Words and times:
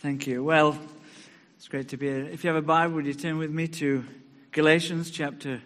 Thank 0.00 0.26
you. 0.26 0.42
Well, 0.42 0.78
it's 1.58 1.68
great 1.68 1.88
to 1.88 1.98
be 1.98 2.06
here. 2.06 2.24
If 2.24 2.42
you 2.42 2.48
have 2.48 2.56
a 2.56 2.66
Bible, 2.66 2.94
would 2.94 3.04
you 3.04 3.12
turn 3.12 3.36
with 3.36 3.50
me 3.50 3.68
to 3.68 4.02
Galatians 4.50 5.10
chapter 5.10 5.60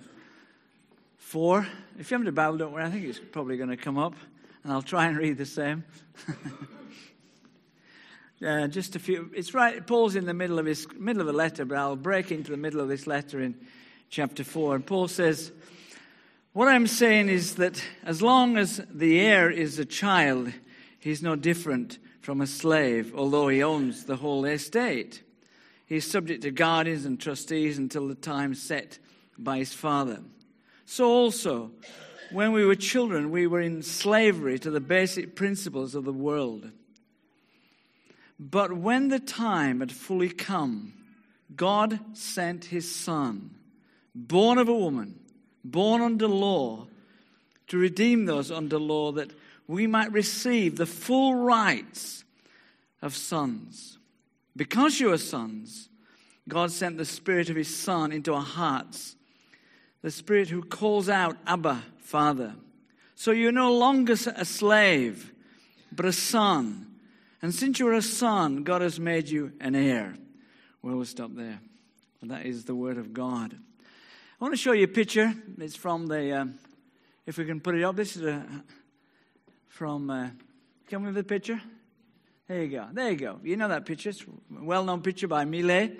4? 1.18 1.64
If 2.00 2.10
you 2.10 2.16
haven't 2.16 2.26
a 2.26 2.32
Bible, 2.32 2.56
don't 2.56 2.72
worry. 2.72 2.82
I 2.82 2.90
think 2.90 3.04
it's 3.04 3.20
probably 3.20 3.56
going 3.56 3.68
to 3.68 3.76
come 3.76 3.96
up, 3.96 4.14
and 4.64 4.72
I'll 4.72 4.82
try 4.82 5.06
and 5.06 5.16
read 5.16 5.38
the 5.38 5.46
same. 5.46 5.84
uh, 8.44 8.66
just 8.66 8.96
a 8.96 8.98
few. 8.98 9.30
It's 9.36 9.54
right. 9.54 9.86
Paul's 9.86 10.16
in 10.16 10.24
the 10.24 10.34
middle 10.34 10.58
of 10.58 10.66
his 10.66 10.88
middle 10.98 11.22
of 11.22 11.28
a 11.28 11.32
letter, 11.32 11.64
but 11.64 11.78
I'll 11.78 11.94
break 11.94 12.32
into 12.32 12.50
the 12.50 12.56
middle 12.56 12.80
of 12.80 12.88
this 12.88 13.06
letter 13.06 13.40
in 13.40 13.54
chapter 14.10 14.42
4. 14.42 14.74
And 14.74 14.84
Paul 14.84 15.06
says, 15.06 15.52
What 16.54 16.66
I'm 16.66 16.88
saying 16.88 17.28
is 17.28 17.54
that 17.54 17.80
as 18.02 18.20
long 18.20 18.56
as 18.56 18.82
the 18.90 19.20
heir 19.20 19.48
is 19.48 19.78
a 19.78 19.84
child, 19.84 20.52
he's 20.98 21.22
no 21.22 21.36
different 21.36 21.98
from 22.24 22.40
a 22.40 22.46
slave, 22.46 23.14
although 23.14 23.48
he 23.48 23.62
owns 23.62 24.06
the 24.06 24.16
whole 24.16 24.46
estate. 24.46 25.22
He's 25.84 26.10
subject 26.10 26.42
to 26.44 26.50
guardians 26.50 27.04
and 27.04 27.20
trustees 27.20 27.76
until 27.76 28.08
the 28.08 28.14
time 28.14 28.54
set 28.54 28.98
by 29.36 29.58
his 29.58 29.74
father. 29.74 30.20
So 30.86 31.10
also, 31.10 31.70
when 32.32 32.52
we 32.52 32.64
were 32.64 32.76
children, 32.76 33.30
we 33.30 33.46
were 33.46 33.60
in 33.60 33.82
slavery 33.82 34.58
to 34.60 34.70
the 34.70 34.80
basic 34.80 35.36
principles 35.36 35.94
of 35.94 36.06
the 36.06 36.14
world. 36.14 36.70
But 38.40 38.72
when 38.72 39.08
the 39.08 39.20
time 39.20 39.80
had 39.80 39.92
fully 39.92 40.30
come, 40.30 40.94
God 41.54 42.00
sent 42.14 42.64
his 42.64 42.90
Son, 42.90 43.50
born 44.14 44.56
of 44.56 44.70
a 44.70 44.74
woman, 44.74 45.20
born 45.62 46.00
under 46.00 46.26
law, 46.26 46.86
to 47.66 47.76
redeem 47.76 48.24
those 48.24 48.50
under 48.50 48.78
law 48.78 49.12
that 49.12 49.30
we 49.66 49.86
might 49.86 50.12
receive 50.12 50.76
the 50.76 50.86
full 50.86 51.34
rights 51.34 52.24
of 53.02 53.14
sons. 53.14 53.98
Because 54.56 55.00
you 55.00 55.12
are 55.12 55.18
sons, 55.18 55.88
God 56.48 56.70
sent 56.70 56.98
the 56.98 57.04
Spirit 57.04 57.50
of 57.50 57.56
His 57.56 57.74
Son 57.74 58.12
into 58.12 58.34
our 58.34 58.42
hearts, 58.42 59.16
the 60.02 60.10
Spirit 60.10 60.48
who 60.48 60.62
calls 60.62 61.08
out, 61.08 61.36
Abba, 61.46 61.82
Father. 61.98 62.54
So 63.14 63.30
you're 63.30 63.52
no 63.52 63.72
longer 63.72 64.12
a 64.12 64.44
slave, 64.44 65.32
but 65.90 66.04
a 66.04 66.12
son. 66.12 66.86
And 67.40 67.54
since 67.54 67.78
you're 67.78 67.94
a 67.94 68.02
son, 68.02 68.64
God 68.64 68.82
has 68.82 69.00
made 69.00 69.28
you 69.28 69.52
an 69.60 69.74
heir. 69.74 70.14
Well, 70.82 70.96
we'll 70.96 71.04
stop 71.04 71.30
there. 71.34 71.60
That 72.22 72.46
is 72.46 72.64
the 72.64 72.74
Word 72.74 72.98
of 72.98 73.12
God. 73.12 73.54
I 73.54 74.44
want 74.44 74.52
to 74.52 74.58
show 74.58 74.72
you 74.72 74.84
a 74.84 74.88
picture. 74.88 75.32
It's 75.58 75.76
from 75.76 76.06
the, 76.06 76.32
uh, 76.32 76.46
if 77.26 77.38
we 77.38 77.44
can 77.44 77.60
put 77.60 77.74
it 77.74 77.84
up, 77.84 77.96
this 77.96 78.16
is 78.16 78.24
a 78.24 78.44
from, 79.74 80.08
uh, 80.08 80.28
come 80.88 81.04
with 81.04 81.16
the 81.16 81.24
picture? 81.24 81.60
There 82.46 82.62
you 82.62 82.68
go. 82.68 82.86
There 82.92 83.10
you 83.10 83.16
go. 83.16 83.40
You 83.42 83.56
know 83.56 83.66
that 83.66 83.84
picture. 83.84 84.10
It's 84.10 84.22
a 84.22 84.64
well 84.64 84.84
known 84.84 85.02
picture 85.02 85.26
by 85.26 85.44
Millais. 85.44 85.98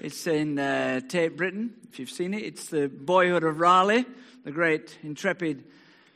It's 0.00 0.28
in 0.28 0.60
uh, 0.60 1.00
Tate 1.08 1.36
Britain, 1.36 1.74
if 1.90 1.98
you've 1.98 2.10
seen 2.10 2.34
it. 2.34 2.44
It's 2.44 2.68
the 2.68 2.88
boyhood 2.88 3.42
of 3.42 3.58
Raleigh, 3.58 4.04
the 4.44 4.52
great 4.52 4.96
intrepid 5.02 5.64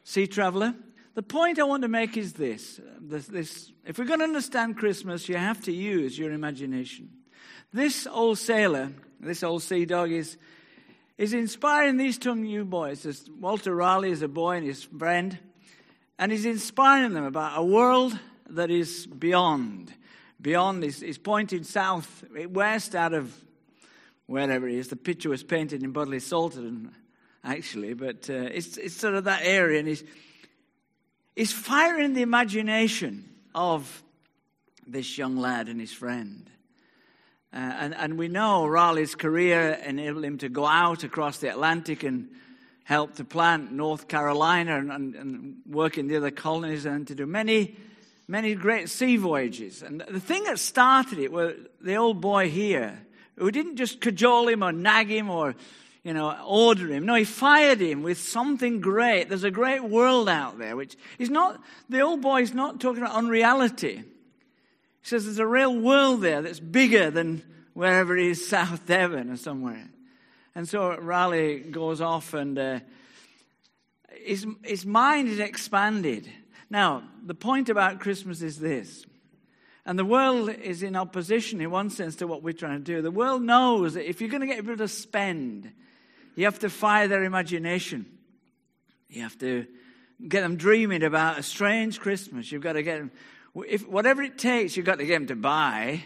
sea 0.05 0.28
traveler. 0.28 0.72
The 1.14 1.22
point 1.25 1.58
I 1.58 1.64
want 1.64 1.83
to 1.83 1.88
make 1.88 2.16
is 2.16 2.34
this, 2.34 2.81
this, 3.00 3.27
this 3.27 3.72
if 3.84 3.98
we're 3.98 4.05
going 4.05 4.20
to 4.20 4.27
understand 4.27 4.77
Christmas, 4.77 5.28
you 5.28 5.36
have 5.36 5.61
to 5.64 5.72
use 5.72 6.16
your 6.16 6.31
imagination. 6.31 7.11
This 7.72 8.06
old 8.06 8.38
sailor, 8.38 8.92
this 9.19 9.42
old 9.42 9.64
sea 9.64 9.84
dog, 9.84 10.12
is, 10.12 10.36
is 11.19 11.33
inspiring 11.33 11.97
these 11.97 12.19
two 12.19 12.36
new 12.36 12.64
boys. 12.64 13.03
There's 13.03 13.28
Walter 13.28 13.75
Raleigh 13.75 14.12
is 14.12 14.22
a 14.22 14.28
boy 14.28 14.58
and 14.58 14.66
his 14.66 14.84
friend. 14.84 15.41
And 16.20 16.30
he's 16.30 16.44
inspiring 16.44 17.14
them 17.14 17.24
about 17.24 17.58
a 17.58 17.64
world 17.64 18.16
that 18.50 18.70
is 18.70 19.06
beyond. 19.06 19.90
Beyond, 20.38 20.82
he's, 20.82 21.00
he's 21.00 21.16
pointing 21.16 21.64
south, 21.64 22.24
west 22.50 22.94
out 22.94 23.14
of 23.14 23.34
wherever 24.26 24.68
it 24.68 24.74
is. 24.74 24.88
The 24.88 24.96
picture 24.96 25.30
was 25.30 25.42
painted 25.42 25.82
in 25.82 25.92
Budleigh 25.92 26.20
Salterton, 26.20 26.91
actually, 27.42 27.94
but 27.94 28.28
uh, 28.28 28.34
it's, 28.34 28.76
it's 28.76 28.94
sort 28.94 29.14
of 29.14 29.25
that 29.25 29.41
area. 29.44 29.78
And 29.78 29.88
he's, 29.88 30.04
he's 31.34 31.53
firing 31.53 32.12
the 32.12 32.20
imagination 32.20 33.26
of 33.54 34.02
this 34.87 35.16
young 35.16 35.38
lad 35.38 35.69
and 35.69 35.81
his 35.81 35.92
friend. 35.92 36.50
Uh, 37.50 37.56
and, 37.56 37.94
and 37.94 38.19
we 38.19 38.28
know 38.28 38.66
Raleigh's 38.66 39.14
career 39.14 39.70
enabled 39.87 40.26
him 40.26 40.37
to 40.38 40.50
go 40.50 40.66
out 40.66 41.02
across 41.02 41.38
the 41.38 41.48
Atlantic 41.48 42.02
and 42.02 42.28
helped 42.84 43.16
to 43.16 43.24
plant 43.24 43.72
North 43.72 44.08
Carolina 44.08 44.78
and, 44.78 44.91
and, 44.91 45.14
and, 45.14 45.56
work 45.66 45.98
in 45.98 46.08
the 46.08 46.16
other 46.16 46.30
colonies 46.30 46.86
and 46.86 47.06
to 47.06 47.14
do 47.14 47.26
many, 47.26 47.76
many 48.26 48.54
great 48.54 48.88
sea 48.88 49.16
voyages. 49.16 49.82
And 49.82 50.00
the 50.00 50.20
thing 50.20 50.44
that 50.44 50.58
started 50.58 51.19
it 51.19 51.30
was 51.30 51.54
the 51.80 51.96
old 51.96 52.20
boy 52.20 52.50
here, 52.50 52.98
who 53.36 53.50
didn't 53.50 53.76
just 53.76 54.00
cajole 54.00 54.48
him 54.48 54.62
or 54.62 54.72
nag 54.72 55.08
him 55.08 55.30
or, 55.30 55.54
you 56.02 56.12
know, 56.12 56.36
order 56.44 56.88
him. 56.88 57.06
No, 57.06 57.14
he 57.14 57.24
fired 57.24 57.80
him 57.80 58.02
with 58.02 58.19
something 58.19 58.80
great. 58.80 59.28
There's 59.28 59.44
a 59.44 59.50
great 59.50 59.84
world 59.84 60.28
out 60.28 60.58
there, 60.58 60.74
which 60.74 60.96
is 61.19 61.30
not, 61.30 61.60
the 61.88 62.00
old 62.00 62.20
boy 62.22 62.42
is 62.42 62.54
not 62.54 62.80
talking 62.80 63.02
about 63.02 63.14
unreality. 63.14 64.02
He 65.02 65.08
says 65.08 65.24
there's 65.24 65.38
a 65.38 65.46
real 65.46 65.78
world 65.78 66.22
there 66.22 66.42
that's 66.42 66.60
bigger 66.60 67.10
than 67.10 67.42
wherever 67.72 68.16
he 68.16 68.30
is, 68.30 68.48
South 68.48 68.86
Devon 68.86 69.30
or 69.30 69.36
somewhere. 69.36 69.89
And 70.55 70.69
so 70.69 70.97
Raleigh 70.97 71.61
goes 71.61 72.00
off, 72.00 72.34
and 72.34 72.59
uh, 72.59 72.81
his, 74.11 74.47
his 74.62 74.84
mind 74.84 75.28
is 75.28 75.38
expanded. 75.38 76.28
Now, 76.69 77.05
the 77.25 77.34
point 77.34 77.69
about 77.69 78.00
Christmas 78.00 78.43
is 78.43 78.59
this. 78.59 79.06
And 79.87 79.99
the 79.99 80.05
world 80.05 80.50
is 80.50 80.83
in 80.83 80.94
opposition, 80.97 81.61
in 81.61 81.71
one 81.71 81.91
sense, 81.91 82.16
to 82.16 82.27
what 82.27 82.43
we're 82.43 82.53
trying 82.53 82.78
to 82.78 82.84
do. 82.84 83.03
The 83.03 83.11
world 83.11 83.43
knows 83.43 83.94
that 83.94 84.09
if 84.09 84.21
you're 84.21 84.31
going 84.31 84.43
to 84.43 84.47
get 84.47 84.59
people 84.59 84.77
to 84.77 84.88
spend, 84.88 85.72
you 86.37 86.44
have 86.44 86.59
to 86.61 86.69
fire 86.69 87.09
their 87.09 87.25
imagination. 87.25 88.06
You 89.09 89.22
have 89.22 89.38
to 89.38 89.67
get 90.28 90.43
them 90.43 90.56
dreaming 90.56 91.03
about 91.03 91.38
a 91.38 91.43
strange 91.43 91.99
Christmas. 91.99 92.53
You've 92.53 92.62
got 92.62 92.75
to 92.75 92.82
get 92.82 92.99
them, 92.99 93.11
if, 93.67 93.88
whatever 93.88 94.22
it 94.22 94.38
takes, 94.38 94.77
you've 94.77 94.87
got 94.87 94.99
to 94.99 95.06
get 95.06 95.15
them 95.15 95.27
to 95.28 95.37
buy 95.37 96.03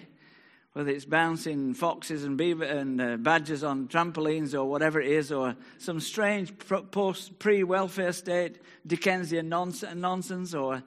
whether 0.74 0.90
it's 0.90 1.04
bouncing 1.04 1.72
foxes 1.72 2.24
and 2.24 2.36
beaver 2.36 2.64
and 2.64 3.00
uh, 3.00 3.16
badgers 3.16 3.62
on 3.62 3.86
trampolines 3.88 4.54
or 4.54 4.64
whatever 4.64 5.00
it 5.00 5.10
is, 5.10 5.32
or 5.32 5.56
some 5.78 6.00
strange 6.00 6.52
post 6.90 7.38
pre-welfare 7.38 8.12
state 8.12 8.58
Dickensian 8.86 9.48
nonsense, 9.48 10.52
or 10.52 10.82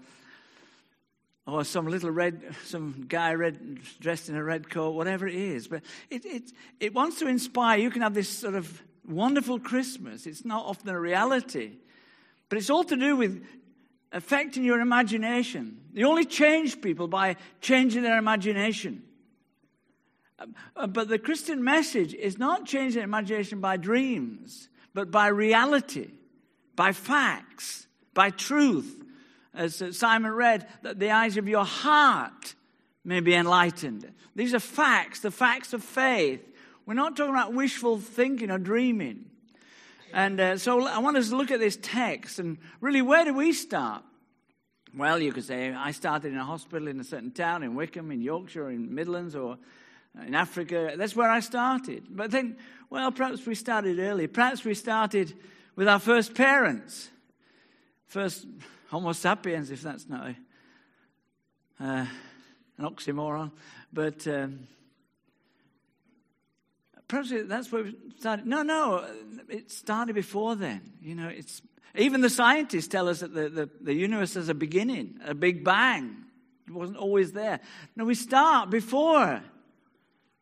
or 1.48 1.64
some 1.64 1.88
little 1.88 2.12
red, 2.12 2.54
some 2.66 3.06
guy 3.08 3.34
red, 3.34 3.80
dressed 4.02 4.28
in 4.28 4.36
a 4.36 4.44
red 4.44 4.70
coat, 4.70 4.92
whatever 4.92 5.26
it 5.26 5.36
is. 5.36 5.70
But 5.70 5.84
it, 6.10 6.26
it, 6.26 6.52
it 6.82 6.94
wants 6.94 7.20
to 7.20 7.28
inspire. 7.28 7.80
You 7.80 7.90
can 7.90 8.02
have 8.02 8.14
this 8.14 8.28
sort 8.28 8.56
of 8.56 8.84
wonderful 9.08 9.58
Christmas. 9.58 10.28
It's 10.28 10.44
not 10.44 10.66
often 10.66 10.90
a 10.90 11.00
reality, 11.00 11.78
but 12.50 12.58
it's 12.58 12.70
all 12.70 12.84
to 12.84 12.98
do 12.98 13.16
with 13.16 13.46
affecting 14.12 14.66
your 14.66 14.82
imagination. 14.82 15.80
You 15.94 16.10
only 16.10 16.26
change 16.26 16.82
people 16.82 17.08
by 17.08 17.38
changing 17.62 18.04
their 18.04 18.18
imagination. 18.18 19.04
Uh, 20.40 20.88
but 20.88 21.08
the 21.08 21.20
Christian 21.20 21.64
message 21.64 22.14
is 22.14 22.38
not 22.38 22.66
changing 22.66 23.04
imagination 23.04 23.60
by 23.60 23.78
dreams, 23.78 24.70
but 24.94 25.12
by 25.12 25.28
reality, 25.28 26.12
by 26.76 26.92
facts, 26.92 27.88
by 28.14 28.30
truth. 28.30 29.04
As 29.54 29.82
Simon 29.98 30.32
read, 30.32 30.68
that 30.84 31.00
the 31.00 31.12
eyes 31.12 31.38
of 31.38 31.48
your 31.48 31.66
heart 31.66 32.56
may 33.04 33.20
be 33.20 33.34
enlightened. 33.34 34.12
These 34.36 34.54
are 34.54 34.60
facts, 34.60 35.22
the 35.22 35.32
facts 35.32 35.74
of 35.74 35.84
faith. 35.84 36.42
We're 36.86 36.94
not 36.94 37.18
talking 37.18 37.34
about 37.34 37.54
wishful 37.54 38.00
thinking 38.00 38.52
or 38.52 38.60
dreaming. 38.60 39.26
And 40.14 40.40
uh, 40.40 40.58
so 40.58 40.88
I 40.88 41.00
want 41.00 41.18
us 41.18 41.30
to 41.30 41.36
look 41.36 41.52
at 41.52 41.60
this 41.60 41.78
text 41.82 42.40
and 42.40 42.60
really, 42.80 43.02
where 43.02 43.26
do 43.26 43.34
we 43.34 43.52
start? 43.52 44.04
Well, 44.96 45.20
you 45.20 45.34
could 45.34 45.44
say, 45.44 45.74
I 45.74 45.92
started 45.92 46.32
in 46.32 46.38
a 46.38 46.46
hospital 46.46 46.88
in 46.88 47.00
a 47.00 47.04
certain 47.04 47.32
town 47.32 47.64
in 47.64 47.76
Wickham, 47.76 48.12
in 48.12 48.22
Yorkshire, 48.22 48.70
in 48.70 48.94
Midlands, 48.94 49.36
or 49.36 49.58
in 50.26 50.36
Africa. 50.36 50.94
That's 50.96 51.16
where 51.16 51.30
I 51.30 51.40
started. 51.42 52.06
But 52.10 52.32
then, 52.32 52.58
well, 52.90 53.12
perhaps 53.12 53.46
we 53.46 53.56
started 53.56 54.00
early. 54.00 54.28
Perhaps 54.28 54.64
we 54.64 54.74
started 54.74 55.34
with 55.76 55.88
our 55.88 56.00
first 56.00 56.34
parents, 56.34 57.10
first 58.06 58.46
Homo 58.90 59.12
sapiens, 59.12 59.72
if 59.72 59.82
that's 59.82 60.08
not 60.08 60.28
a, 60.28 60.36
uh, 61.84 62.06
an 62.78 62.86
oxymoron. 62.86 63.52
But 63.94 64.28
um, 64.28 64.68
perhaps 67.08 67.32
that's 67.46 67.72
where 67.72 67.84
we 67.84 67.96
started. 68.20 68.46
No, 68.46 68.64
no, 68.64 69.06
it 69.50 69.72
started 69.72 70.14
before 70.14 70.56
then. 70.56 70.94
You 71.02 71.16
know, 71.16 71.28
it's 71.28 71.62
even 71.96 72.22
the 72.22 72.30
scientists 72.30 72.88
tell 72.88 73.10
us 73.10 73.20
that 73.22 73.34
the, 73.34 73.50
the, 73.50 73.70
the 73.82 73.94
universe 73.94 74.36
has 74.36 74.50
a 74.50 74.54
beginning, 74.54 75.20
a 75.26 75.34
big 75.34 75.64
bang. 75.64 76.16
It 76.68 76.74
wasn't 76.74 76.98
always 76.98 77.32
there. 77.32 77.60
No, 77.96 78.06
we 78.06 78.16
start 78.16 78.70
before 78.70 79.42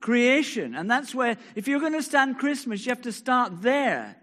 creation. 0.05 0.75
And 0.75 0.89
that's 0.89 1.15
where, 1.15 1.35
if 1.55 1.67
you're 1.67 1.79
going 1.79 1.93
to 1.93 1.97
understand 1.97 2.37
Christmas, 2.37 2.85
you 2.85 2.91
have 2.91 3.01
to 3.01 3.11
start 3.11 3.63
there. 3.63 4.15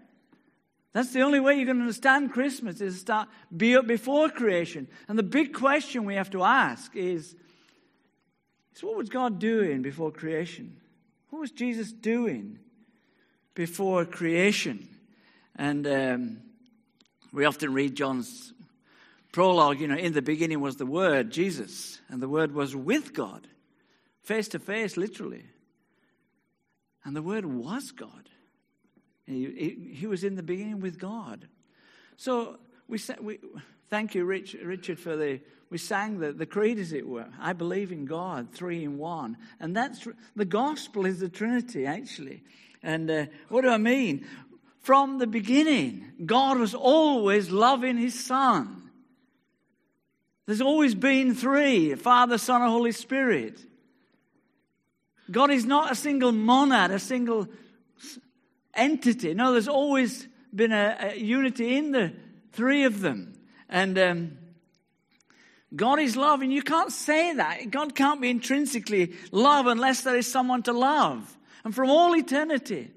That's 0.93 1.11
the 1.11 1.23
only 1.23 1.41
way 1.41 1.55
you're 1.55 1.65
going 1.65 1.79
to 1.79 1.83
understand 1.83 2.31
Christmas 2.31 2.79
is 2.79 2.93
to 2.93 2.99
start 3.01 3.27
be 3.55 3.75
up 3.75 3.85
before 3.85 4.29
creation. 4.29 4.87
And 5.09 5.19
the 5.19 5.23
big 5.23 5.53
question 5.53 6.05
we 6.05 6.15
have 6.15 6.29
to 6.29 6.43
ask 6.43 6.95
is 6.95 7.35
So, 8.75 8.87
what 8.87 8.95
was 8.95 9.09
God 9.09 9.39
doing 9.39 9.81
before 9.81 10.09
creation? 10.09 10.77
What 11.31 11.39
was 11.39 11.51
Jesus 11.51 11.91
doing 11.91 12.59
before 13.53 14.05
creation? 14.05 14.87
And 15.57 15.85
um, 15.85 16.37
we 17.33 17.43
often 17.43 17.73
read 17.73 17.95
John's 17.95 18.53
prologue, 19.33 19.81
you 19.81 19.89
know, 19.89 19.97
in 19.97 20.13
the 20.13 20.21
beginning 20.21 20.61
was 20.61 20.77
the 20.77 20.85
Word, 20.85 21.29
Jesus, 21.29 21.99
and 22.07 22.21
the 22.21 22.29
Word 22.29 22.53
was 22.53 22.73
with 22.73 23.13
God, 23.13 23.47
face 24.21 24.47
to 24.49 24.59
face, 24.59 24.95
literally. 24.95 25.43
And 27.05 27.15
the 27.15 27.21
Word 27.21 27.45
was 27.45 27.91
God. 27.91 28.29
He, 29.25 29.45
he, 29.45 29.93
he 29.95 30.07
was 30.07 30.23
in 30.23 30.35
the 30.35 30.43
beginning 30.43 30.79
with 30.79 30.99
God. 30.99 31.47
So 32.17 32.57
we, 32.87 32.99
we 33.21 33.39
thank 33.89 34.15
you, 34.15 34.25
Rich, 34.25 34.55
Richard, 34.63 34.99
for 34.99 35.15
the 35.15 35.39
we 35.73 35.79
sang 35.79 36.19
the, 36.19 36.31
the 36.31 36.45
creed, 36.45 36.77
as 36.77 36.93
it 36.93 37.07
were. 37.07 37.25
I 37.41 37.53
believe 37.53 37.91
in 37.91 38.05
God, 38.05 38.51
three 38.51 38.83
in 38.83 38.99
one. 38.99 39.37
And 39.59 39.75
that's 39.75 40.07
the 40.35 40.45
gospel 40.45 41.07
is 41.07 41.19
the 41.19 41.29
Trinity, 41.29 41.87
actually. 41.87 42.43
And 42.83 43.09
uh, 43.09 43.25
what 43.49 43.61
do 43.61 43.69
I 43.69 43.79
mean? 43.79 44.27
From 44.81 45.17
the 45.17 45.25
beginning, 45.25 46.11
God 46.23 46.59
was 46.59 46.75
always 46.75 47.49
loving 47.49 47.97
his 47.97 48.23
Son. 48.23 48.91
There's 50.45 50.61
always 50.61 50.93
been 50.93 51.33
three 51.33 51.95
Father, 51.95 52.37
Son, 52.37 52.61
and 52.61 52.69
Holy 52.69 52.91
Spirit. 52.91 53.59
God 55.31 55.51
is 55.51 55.65
not 55.65 55.91
a 55.91 55.95
single 55.95 56.31
monad, 56.31 56.91
a 56.91 56.99
single 56.99 57.47
entity. 58.73 59.33
No, 59.33 59.51
there's 59.51 59.67
always 59.67 60.27
been 60.53 60.71
a, 60.71 60.97
a 60.99 61.19
unity 61.19 61.77
in 61.77 61.91
the 61.91 62.13
three 62.51 62.83
of 62.83 63.01
them. 63.01 63.33
And 63.69 63.97
um, 63.97 64.37
God 65.75 65.99
is 65.99 66.15
love, 66.15 66.41
and 66.41 66.53
you 66.53 66.61
can't 66.61 66.91
say 66.91 67.33
that. 67.33 67.71
God 67.71 67.95
can't 67.95 68.21
be 68.21 68.29
intrinsically 68.29 69.13
love 69.31 69.65
unless 69.65 70.01
there 70.01 70.15
is 70.15 70.31
someone 70.31 70.63
to 70.63 70.73
love. 70.73 71.37
And 71.63 71.73
from 71.73 71.89
all 71.89 72.15
eternity, 72.15 72.91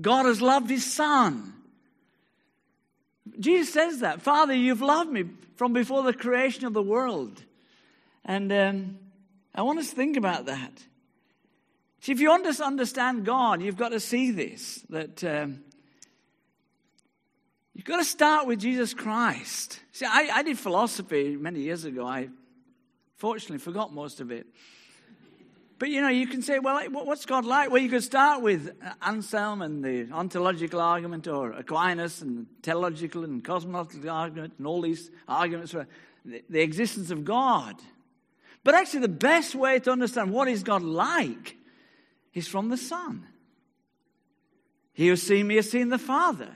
God 0.00 0.26
has 0.26 0.40
loved 0.40 0.70
his 0.70 0.90
Son. 0.90 1.52
Jesus 3.38 3.72
says 3.72 4.00
that 4.00 4.22
Father, 4.22 4.54
you've 4.54 4.82
loved 4.82 5.10
me 5.10 5.24
from 5.56 5.72
before 5.72 6.02
the 6.02 6.12
creation 6.12 6.64
of 6.64 6.72
the 6.72 6.82
world. 6.82 7.42
And 8.24 8.52
um, 8.52 8.98
I 9.54 9.62
want 9.62 9.78
us 9.78 9.90
to 9.90 9.96
think 9.96 10.16
about 10.16 10.46
that. 10.46 10.72
See, 12.02 12.10
if 12.10 12.18
you 12.18 12.32
understand 12.32 13.24
God, 13.24 13.62
you've 13.62 13.76
got 13.76 13.90
to 13.90 14.00
see 14.00 14.32
this 14.32 14.84
that 14.90 15.22
um, 15.22 15.60
you've 17.74 17.84
got 17.84 17.98
to 17.98 18.04
start 18.04 18.48
with 18.48 18.58
Jesus 18.58 18.92
Christ. 18.92 19.78
See, 19.92 20.04
I, 20.04 20.28
I 20.34 20.42
did 20.42 20.58
philosophy 20.58 21.36
many 21.36 21.60
years 21.60 21.84
ago. 21.84 22.04
I 22.04 22.28
fortunately 23.18 23.58
forgot 23.58 23.94
most 23.94 24.20
of 24.20 24.32
it. 24.32 24.48
But 25.78 25.90
you 25.90 26.00
know, 26.00 26.08
you 26.08 26.26
can 26.26 26.42
say, 26.42 26.58
well, 26.58 26.82
what's 26.90 27.24
God 27.24 27.44
like? 27.44 27.70
Well, 27.70 27.80
you 27.80 27.88
could 27.88 28.02
start 28.02 28.42
with 28.42 28.76
Anselm 29.00 29.62
and 29.62 29.84
the 29.84 30.08
ontological 30.10 30.80
argument, 30.80 31.28
or 31.28 31.52
Aquinas 31.52 32.20
and 32.20 32.38
the 32.38 32.46
teleological 32.62 33.22
and 33.22 33.44
cosmological 33.44 34.10
argument, 34.10 34.54
and 34.58 34.66
all 34.66 34.80
these 34.80 35.08
arguments 35.28 35.70
for 35.70 35.86
the 36.24 36.60
existence 36.60 37.12
of 37.12 37.24
God. 37.24 37.76
But 38.64 38.74
actually, 38.74 39.00
the 39.00 39.08
best 39.08 39.54
way 39.54 39.78
to 39.78 39.92
understand 39.92 40.32
what 40.32 40.48
is 40.48 40.64
God 40.64 40.82
like 40.82 41.58
He's 42.32 42.48
from 42.48 42.68
the 42.68 42.76
Son. 42.76 43.26
He 44.92 45.08
who 45.08 45.16
seen 45.16 45.46
me 45.46 45.56
has 45.56 45.70
seen 45.70 45.88
the 45.88 45.98
Father. 45.98 46.50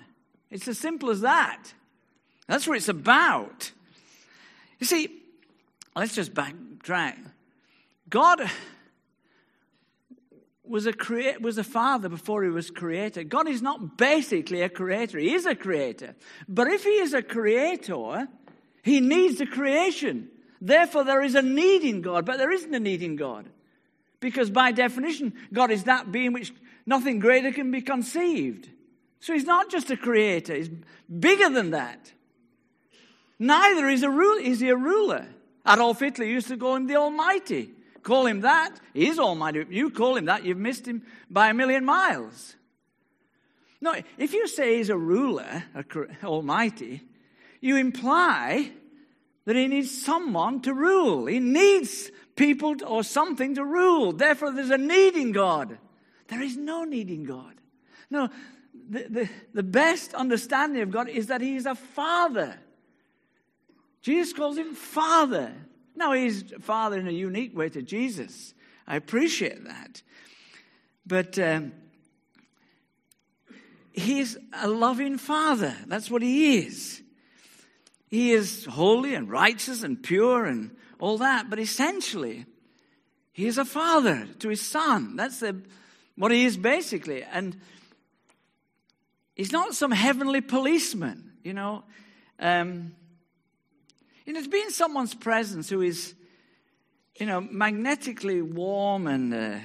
It's 0.51 0.67
as 0.69 0.79
simple 0.79 1.11
as 1.11 1.21
that. 1.21 1.73
That's 2.49 2.67
what 2.67 2.77
it's 2.77 2.89
about. 2.89 3.73
You 4.79 4.87
see, 4.87 5.09
let's 5.95 6.15
just 6.15 6.35
backtrack. 6.35 7.17
God 8.09 8.49
was 10.65 10.87
a 10.87 10.93
create, 10.93 11.41
was 11.41 11.59
a 11.59 11.65
father 11.65 12.09
before 12.09 12.43
he 12.43 12.51
was 12.51 12.71
creator. 12.71 13.25
God 13.25 13.49
is 13.49 13.63
not 13.63 13.97
basically 13.97 14.63
a 14.63 14.69
creator. 14.69 15.19
He 15.19 15.33
is 15.33 15.47
a 15.47 15.55
creator. 15.55 16.15
But 16.49 16.69
if 16.69 16.85
he 16.85 16.91
is 16.91 17.15
a 17.15 17.23
creator, 17.23 18.29
he 18.83 19.01
needs 19.01 19.39
the 19.39 19.47
creation. 19.47 20.29
Therefore, 20.61 21.05
there 21.05 21.23
is 21.23 21.35
a 21.35 21.43
need 21.43 21.83
in 21.83 22.03
God, 22.03 22.25
but 22.27 22.39
there 22.39 22.51
isn't 22.51 22.75
a 22.75 22.81
need 22.81 23.03
in 23.03 23.17
God. 23.17 23.49
Because 24.21 24.51
by 24.51 24.73
definition, 24.73 25.35
God 25.53 25.71
is 25.71 25.85
that 25.85 26.11
being 26.11 26.33
which 26.33 26.53
nothing 26.87 27.19
greater 27.19 27.53
can 27.53 27.71
be 27.71 27.83
conceived. 27.83 28.69
So 29.21 29.33
he's 29.33 29.45
not 29.45 29.71
just 29.71 29.91
a 29.91 29.97
creator, 29.97 30.55
he's 30.55 30.71
bigger 31.09 31.51
than 31.51 31.71
that. 31.71 32.13
Neither 33.39 33.89
is, 33.89 34.03
a 34.03 34.11
rule, 34.11 34.39
is 34.39 34.61
he 34.61 34.69
a 34.69 34.77
ruler. 34.77 35.27
Adolf 35.67 36.01
Hitler 36.01 36.25
used 36.25 36.49
to 36.49 36.57
call 36.57 36.77
him 36.77 36.87
the 36.87 36.97
Almighty. 36.97 37.71
Call 38.03 38.27
him 38.27 38.43
that, 38.43 38.79
he 38.95 39.09
is 39.09 39.19
Almighty. 39.19 39.61
If 39.61 39.73
you 39.73 39.91
call 39.91 40.17
him 40.17 40.27
that, 40.27 40.45
you've 40.45 40.59
missed 40.59 40.87
him 40.87 41.03
by 41.29 41.51
a 41.51 41.55
million 41.55 41.85
miles. 41.85 42.55
No, 43.81 43.95
if 44.17 44.33
you 44.33 44.49
say 44.49 44.77
he's 44.77 44.91
a 44.91 44.97
ruler, 44.97 45.65
a 45.75 45.85
Almighty, 46.25 47.03
you 47.61 47.77
imply 47.77 48.71
that 49.47 49.57
he 49.57 49.69
needs 49.69 49.91
someone 49.91 50.61
to 50.61 50.75
rule. 50.75 51.27
He 51.27 51.41
needs 51.41 52.11
people 52.35 52.75
or 52.85 53.03
something 53.03 53.55
to 53.55 53.65
rule. 53.65 54.13
Therefore, 54.13 54.53
there's 54.53 54.71
a 54.71 54.77
need 54.77 55.15
in 55.15 55.33
God. 55.33 55.79
There 56.29 56.43
is 56.43 56.57
no 56.57 56.85
need 56.85 57.09
in 57.11 57.25
God. 57.25 57.55
No, 58.11 58.29
the, 58.89 59.07
the, 59.09 59.29
the 59.55 59.63
best 59.63 60.15
understanding 60.15 60.83
of 60.83 60.91
God 60.91 61.09
is 61.09 61.29
that 61.29 61.41
He 61.41 61.57
is 61.57 61.65
a 61.65 61.77
Father. 61.77 62.59
Jesus 64.03 64.33
calls 64.33 64.59
Him 64.59 64.75
Father. 64.75 65.53
Now, 65.95 66.13
He's 66.13 66.45
Father 66.61 66.99
in 66.99 67.07
a 67.07 67.13
unique 67.13 67.57
way 67.57 67.69
to 67.69 67.83
Jesus. 67.83 68.53
I 68.87 68.97
appreciate 68.97 69.65
that. 69.65 70.03
But 71.07 71.39
um, 71.39 71.73
He's 73.93 74.37
a 74.53 74.67
loving 74.67 75.19
Father. 75.19 75.75
That's 75.87 76.11
what 76.11 76.23
He 76.23 76.59
is. 76.59 77.03
He 78.09 78.33
is 78.33 78.65
holy 78.67 79.15
and 79.15 79.29
righteous 79.29 79.83
and 79.83 80.03
pure 80.03 80.45
and 80.45 80.71
all 80.99 81.19
that. 81.19 81.51
But 81.51 81.59
essentially, 81.59 82.47
he 83.33 83.47
is 83.47 83.59
a 83.59 83.65
father 83.65 84.27
to 84.39 84.49
his 84.49 84.63
son. 84.63 85.17
That's 85.17 85.41
the, 85.41 85.61
what 86.17 86.33
he 86.33 86.45
is 86.45 86.57
basically. 86.57 87.23
And 87.23 87.57
he's 89.35 89.53
not 89.53 89.75
some 89.75 89.91
heavenly 89.91 90.41
policeman, 90.41 91.33
you 91.43 91.53
know. 91.53 91.85
Um, 92.39 92.95
you 94.25 94.33
know, 94.33 94.43
to 94.43 94.49
be 94.49 94.61
in 94.61 94.71
someone's 94.71 95.15
presence 95.15 95.69
who 95.69 95.83
is, 95.83 96.15
you 97.19 97.27
know, 97.27 97.41
magnetically 97.41 98.43
warm 98.43 99.07
and 99.07 99.33
uh, 99.33 99.59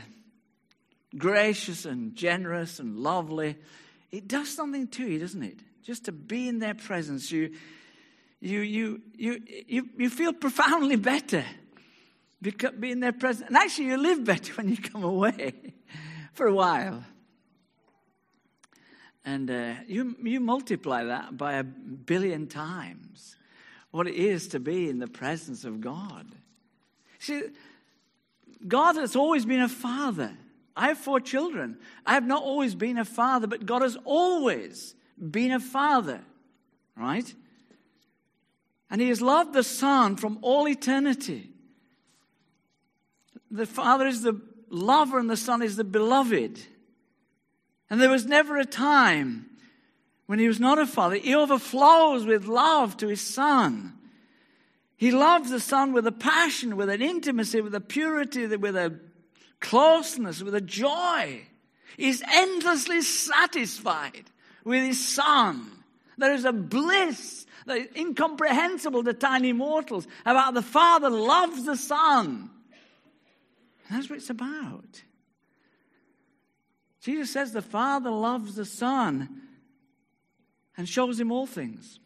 gracious 1.18 1.86
and 1.86 2.16
generous 2.16 2.80
and 2.80 2.98
lovely, 2.98 3.58
it 4.12 4.28
does 4.28 4.50
something 4.50 4.88
to 4.88 5.08
you, 5.08 5.20
doesn't 5.20 5.44
it? 5.44 5.60
Just 5.84 6.06
to 6.06 6.12
be 6.12 6.48
in 6.48 6.60
their 6.60 6.76
presence, 6.76 7.32
you 7.32 7.52
you, 8.42 8.62
you, 8.62 9.02
you, 9.16 9.42
you, 9.68 9.90
you 9.98 10.10
feel 10.10 10.34
profoundly 10.34 10.96
better 10.96 11.46
because 12.42 12.72
being 12.80 13.00
their 13.00 13.14
presence. 13.14 13.48
And 13.48 13.56
actually, 13.56 13.86
you 13.86 13.98
live 13.98 14.26
better 14.26 14.54
when 14.56 14.68
you 14.68 14.78
come 14.78 15.04
away 15.04 15.54
for 16.34 16.48
a 16.48 16.54
while. 16.54 17.04
And 19.24 19.52
uh, 19.52 19.74
you, 19.88 20.16
you 20.24 20.40
multiply 20.40 21.04
that 21.04 21.38
by 21.38 21.54
a 21.54 21.64
billion 21.64 22.48
times 22.48 23.36
what 23.92 24.08
it 24.08 24.16
is 24.16 24.48
to 24.50 24.60
be 24.60 24.90
in 24.90 24.98
the 24.98 25.08
presence 25.08 25.64
of 25.64 25.80
God. 25.80 26.26
See, 27.20 27.44
God 28.68 28.96
has 28.96 29.16
always 29.16 29.46
been 29.46 29.62
a 29.62 29.70
father. 29.70 30.32
I 30.76 30.88
have 30.88 30.98
four 30.98 31.20
children. 31.20 31.78
I 32.06 32.16
have 32.16 32.26
not 32.26 32.42
always 32.42 32.74
been 32.74 32.98
a 32.98 33.06
father, 33.06 33.46
but 33.46 33.66
God 33.66 33.84
has 33.84 33.98
always 34.06 34.96
been 35.20 35.52
a 35.52 35.60
father, 35.60 36.22
right? 36.96 37.32
And 38.92 39.00
he 39.00 39.08
has 39.08 39.22
loved 39.22 39.54
the 39.54 39.64
Son 39.64 40.18
from 40.18 40.38
all 40.42 40.68
eternity. 40.68 41.50
The 43.50 43.66
Father 43.66 44.06
is 44.06 44.22
the 44.22 44.40
lover 44.70 45.18
and 45.18 45.30
the 45.30 45.38
Son 45.38 45.62
is 45.62 45.78
the 45.78 45.86
beloved. 45.86 46.60
And 47.90 48.02
there 48.02 48.10
was 48.10 48.26
never 48.26 48.58
a 48.58 48.66
time 48.66 49.50
when 50.26 50.40
he 50.40 50.48
was 50.48 50.60
not 50.60 50.78
a 50.78 50.86
father. 50.86 51.16
He 51.16 51.34
overflows 51.34 52.26
with 52.26 52.46
love 52.46 52.98
to 52.98 53.08
his 53.08 53.22
Son. 53.22 53.94
He 54.98 55.12
loves 55.12 55.50
the 55.50 55.60
Son 55.60 55.94
with 55.94 56.06
a 56.06 56.12
passion, 56.12 56.76
with 56.76 56.90
an 56.90 57.02
intimacy, 57.02 57.62
with 57.62 57.76
a 57.76 57.82
purity, 57.82 58.46
with 58.56 58.76
a 58.76 59.00
closeness, 59.60 60.44
with 60.44 60.54
a 60.54 60.62
joy. 60.62 61.42
He's 61.98 62.22
endlessly 62.22 63.02
satisfied 63.02 64.26
with 64.64 64.84
his 64.84 65.06
Son. 65.06 65.70
There 66.18 66.34
is 66.34 66.46
a 66.46 66.54
bliss 66.54 67.46
incomprehensible 67.68 69.04
to 69.04 69.14
tiny 69.14 69.54
mortals 69.54 70.08
about 70.26 70.54
the 70.54 70.62
Father 70.62 71.10
loves 71.10 71.66
the 71.66 71.76
Son. 71.76 72.50
That's 73.90 74.10
what 74.10 74.18
it's 74.18 74.30
about. 74.30 75.04
Jesus 77.02 77.32
says 77.32 77.52
the 77.52 77.62
Father 77.62 78.12
loves 78.12 78.56
the 78.56 78.66
Son 78.66 79.42
and 80.78 80.88
shows 80.88 81.20
him 81.20 81.32
all 81.32 81.48
things. 81.48 82.00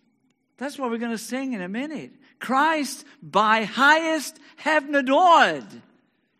That's 0.57 0.79
what 0.79 0.89
we're 0.89 0.97
going 0.97 1.11
to 1.11 1.17
sing 1.17 1.53
in 1.53 1.61
a 1.61 1.69
minute. 1.69 2.11
Christ 2.39 3.05
by 3.21 3.63
highest 3.63 4.39
heaven 4.55 4.95
adored. 4.95 5.65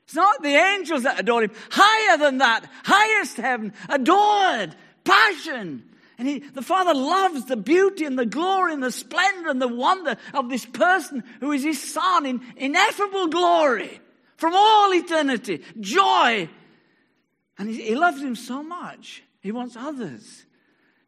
It's 0.06 0.16
not 0.16 0.42
the 0.42 0.56
angels 0.56 1.04
that 1.04 1.20
adore 1.20 1.44
him. 1.44 1.52
Higher 1.72 2.18
than 2.18 2.38
that, 2.38 2.70
highest 2.84 3.38
heaven, 3.38 3.74
adored, 3.90 4.76
passion. 5.04 5.84
And 6.18 6.28
he, 6.28 6.40
the 6.40 6.62
Father 6.62 6.94
loves 6.94 7.46
the 7.46 7.58
beauty 7.58 8.06
and 8.06 8.18
the 8.18 8.26
glory 8.26 8.74
and 8.74 8.82
the 8.82 8.92
splendor 8.92 9.50
and 9.50 9.62
the 9.62 9.68
wonder 9.68 10.18
of 10.34 10.50
this 10.50 10.66
person 10.66 11.24
who 11.40 11.52
is 11.52 11.64
his 11.64 11.82
Son 11.82 12.26
in 12.26 12.42
ineffable 12.56 13.28
glory 13.28 14.00
from 14.38 14.54
all 14.56 14.94
eternity, 14.94 15.62
joy. 15.80 16.50
And 17.58 17.70
he, 17.70 17.82
he 17.82 17.96
loves 17.96 18.22
him 18.22 18.36
so 18.36 18.64
much, 18.64 19.24
he 19.42 19.52
wants 19.52 19.76
others 19.76 20.46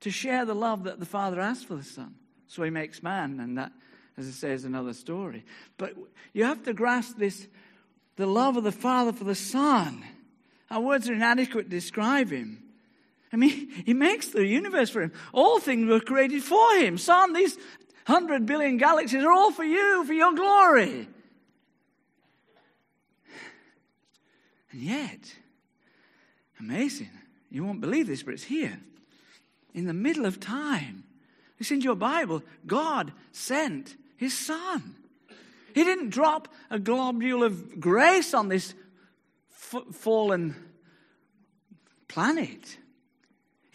to 0.01 0.11
share 0.11 0.45
the 0.45 0.55
love 0.55 0.83
that 0.83 0.99
the 0.99 1.05
Father 1.05 1.41
has 1.41 1.63
for 1.63 1.75
the 1.75 1.83
Son. 1.83 2.15
So 2.47 2.63
he 2.63 2.69
makes 2.69 3.01
man, 3.03 3.39
and 3.39 3.57
that, 3.57 3.71
as 4.17 4.27
I 4.27 4.31
say, 4.31 4.51
is 4.51 4.63
another 4.63 4.93
story. 4.93 5.43
But 5.77 5.95
you 6.33 6.43
have 6.43 6.63
to 6.63 6.73
grasp 6.73 7.17
this 7.17 7.47
the 8.15 8.25
love 8.25 8.57
of 8.57 8.63
the 8.63 8.71
Father 8.71 9.13
for 9.13 9.23
the 9.23 9.35
Son. 9.35 10.03
Our 10.69 10.81
words 10.81 11.09
are 11.09 11.13
inadequate 11.13 11.65
to 11.65 11.69
describe 11.69 12.31
him. 12.31 12.63
I 13.31 13.35
mean, 13.35 13.69
he 13.85 13.93
makes 13.93 14.29
the 14.29 14.45
universe 14.45 14.89
for 14.89 15.01
him. 15.01 15.11
All 15.33 15.59
things 15.59 15.87
were 15.87 15.99
created 15.99 16.43
for 16.43 16.75
him. 16.75 16.97
Son, 16.97 17.33
these 17.33 17.57
hundred 18.05 18.45
billion 18.45 18.77
galaxies 18.77 19.23
are 19.23 19.31
all 19.31 19.51
for 19.51 19.65
you, 19.65 20.05
for 20.05 20.13
your 20.13 20.33
glory. 20.33 21.09
And 24.71 24.81
yet, 24.81 25.35
amazing. 26.59 27.09
You 27.49 27.63
won't 27.63 27.81
believe 27.81 28.07
this, 28.07 28.23
but 28.23 28.33
it's 28.33 28.43
here. 28.43 28.79
In 29.73 29.85
the 29.85 29.93
middle 29.93 30.25
of 30.25 30.39
time. 30.39 31.03
It's 31.59 31.71
in 31.71 31.81
your 31.81 31.95
Bible. 31.95 32.43
God 32.65 33.11
sent 33.31 33.95
his 34.15 34.37
son. 34.37 34.95
He 35.73 35.83
didn't 35.83 36.09
drop 36.09 36.47
a 36.69 36.79
globule 36.79 37.43
of 37.43 37.79
grace 37.79 38.33
on 38.33 38.47
this 38.47 38.73
f- 39.51 39.93
fallen 39.93 40.55
planet. 42.07 42.77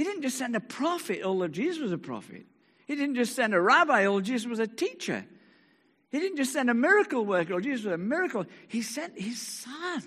He 0.02 0.09
didn't 0.09 0.23
just 0.23 0.37
send 0.37 0.56
a 0.56 0.61
prophet, 0.61 1.23
although 1.23 1.47
Jesus 1.47 1.80
was 1.80 1.92
a 1.92 1.97
prophet. 1.97 2.44
He 2.88 2.97
didn't 2.97 3.14
just 3.14 3.37
send 3.37 3.54
a 3.54 3.61
rabbi, 3.61 4.04
although 4.04 4.21
Jesus 4.21 4.49
was 4.49 4.59
a 4.59 4.66
teacher. 4.66 5.25
He 6.11 6.18
didn't 6.18 6.38
just 6.38 6.52
send 6.52 6.68
a 6.68 6.75
miracle 6.75 7.25
worker, 7.25 7.52
although 7.52 7.62
Jesus 7.62 7.85
was 7.85 7.94
a 7.94 7.99
miracle. 7.99 8.44
He 8.66 8.82
sent 8.82 9.16
his 9.16 9.40
son. 9.40 10.02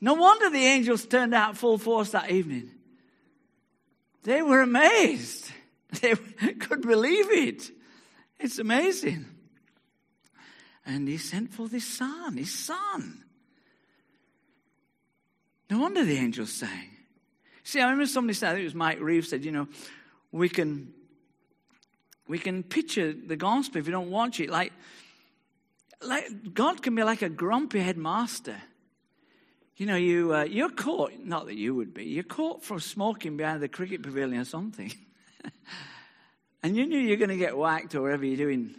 No 0.00 0.14
wonder 0.14 0.50
the 0.50 0.66
angels 0.66 1.06
turned 1.06 1.32
out 1.32 1.56
full 1.56 1.78
force 1.78 2.10
that 2.10 2.28
evening. 2.32 2.72
They 4.24 4.42
were 4.42 4.62
amazed. 4.62 5.48
They 6.00 6.16
couldn't 6.16 6.88
believe 6.88 7.30
it. 7.30 7.70
It's 8.40 8.58
amazing. 8.58 9.26
And 10.84 11.06
he 11.06 11.18
sent 11.18 11.54
for 11.54 11.68
his 11.68 11.86
son, 11.86 12.36
his 12.36 12.52
son. 12.52 13.22
No 15.70 15.78
wonder 15.78 16.04
the 16.04 16.16
angels 16.16 16.52
sang. 16.52 16.93
See, 17.64 17.80
I 17.80 17.84
remember 17.84 18.06
somebody 18.06 18.34
said, 18.34 18.50
I 18.50 18.52
think 18.52 18.62
it 18.62 18.66
was 18.66 18.74
Mike 18.74 19.00
Reeves 19.00 19.28
said, 19.28 19.44
you 19.44 19.50
know, 19.50 19.68
we 20.30 20.48
can 20.48 20.92
we 22.28 22.38
can 22.38 22.62
picture 22.62 23.12
the 23.12 23.36
gospel 23.36 23.78
if 23.78 23.86
you 23.86 23.92
don't 23.92 24.10
watch 24.10 24.40
it 24.40 24.50
like 24.50 24.72
like 26.00 26.54
God 26.54 26.82
can 26.82 26.94
be 26.94 27.02
like 27.02 27.22
a 27.22 27.28
grumpy 27.28 27.80
headmaster. 27.80 28.56
You 29.76 29.86
know, 29.86 29.96
you 29.96 30.34
uh, 30.34 30.44
you're 30.44 30.70
caught. 30.70 31.12
Not 31.18 31.46
that 31.46 31.56
you 31.56 31.74
would 31.74 31.92
be. 31.92 32.04
You're 32.04 32.22
caught 32.22 32.62
for 32.62 32.78
smoking 32.78 33.36
behind 33.36 33.60
the 33.60 33.68
cricket 33.68 34.02
pavilion 34.02 34.40
or 34.40 34.44
something, 34.44 34.92
and 36.62 36.76
you 36.76 36.86
knew 36.86 36.98
you're 36.98 37.16
going 37.16 37.30
to 37.30 37.36
get 37.36 37.56
whacked 37.56 37.94
or 37.96 38.02
whatever 38.02 38.24
you're 38.24 38.36
doing. 38.36 38.74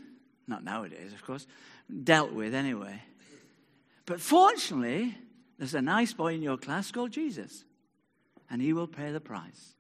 Not 0.48 0.64
nowadays, 0.64 1.12
of 1.12 1.26
course 1.26 1.48
dealt 2.04 2.32
with 2.32 2.54
anyway. 2.54 3.02
But 4.06 4.22
fortunately, 4.22 5.18
there's 5.58 5.74
a 5.74 5.82
nice 5.82 6.14
boy 6.14 6.34
in 6.34 6.42
your 6.42 6.58
class 6.58 6.92
called 6.92 7.12
Jesus, 7.12 7.64
and 8.50 8.62
he 8.62 8.74
will 8.74 8.88
pay 8.88 9.12
the 9.12 9.20
price. 9.20 9.76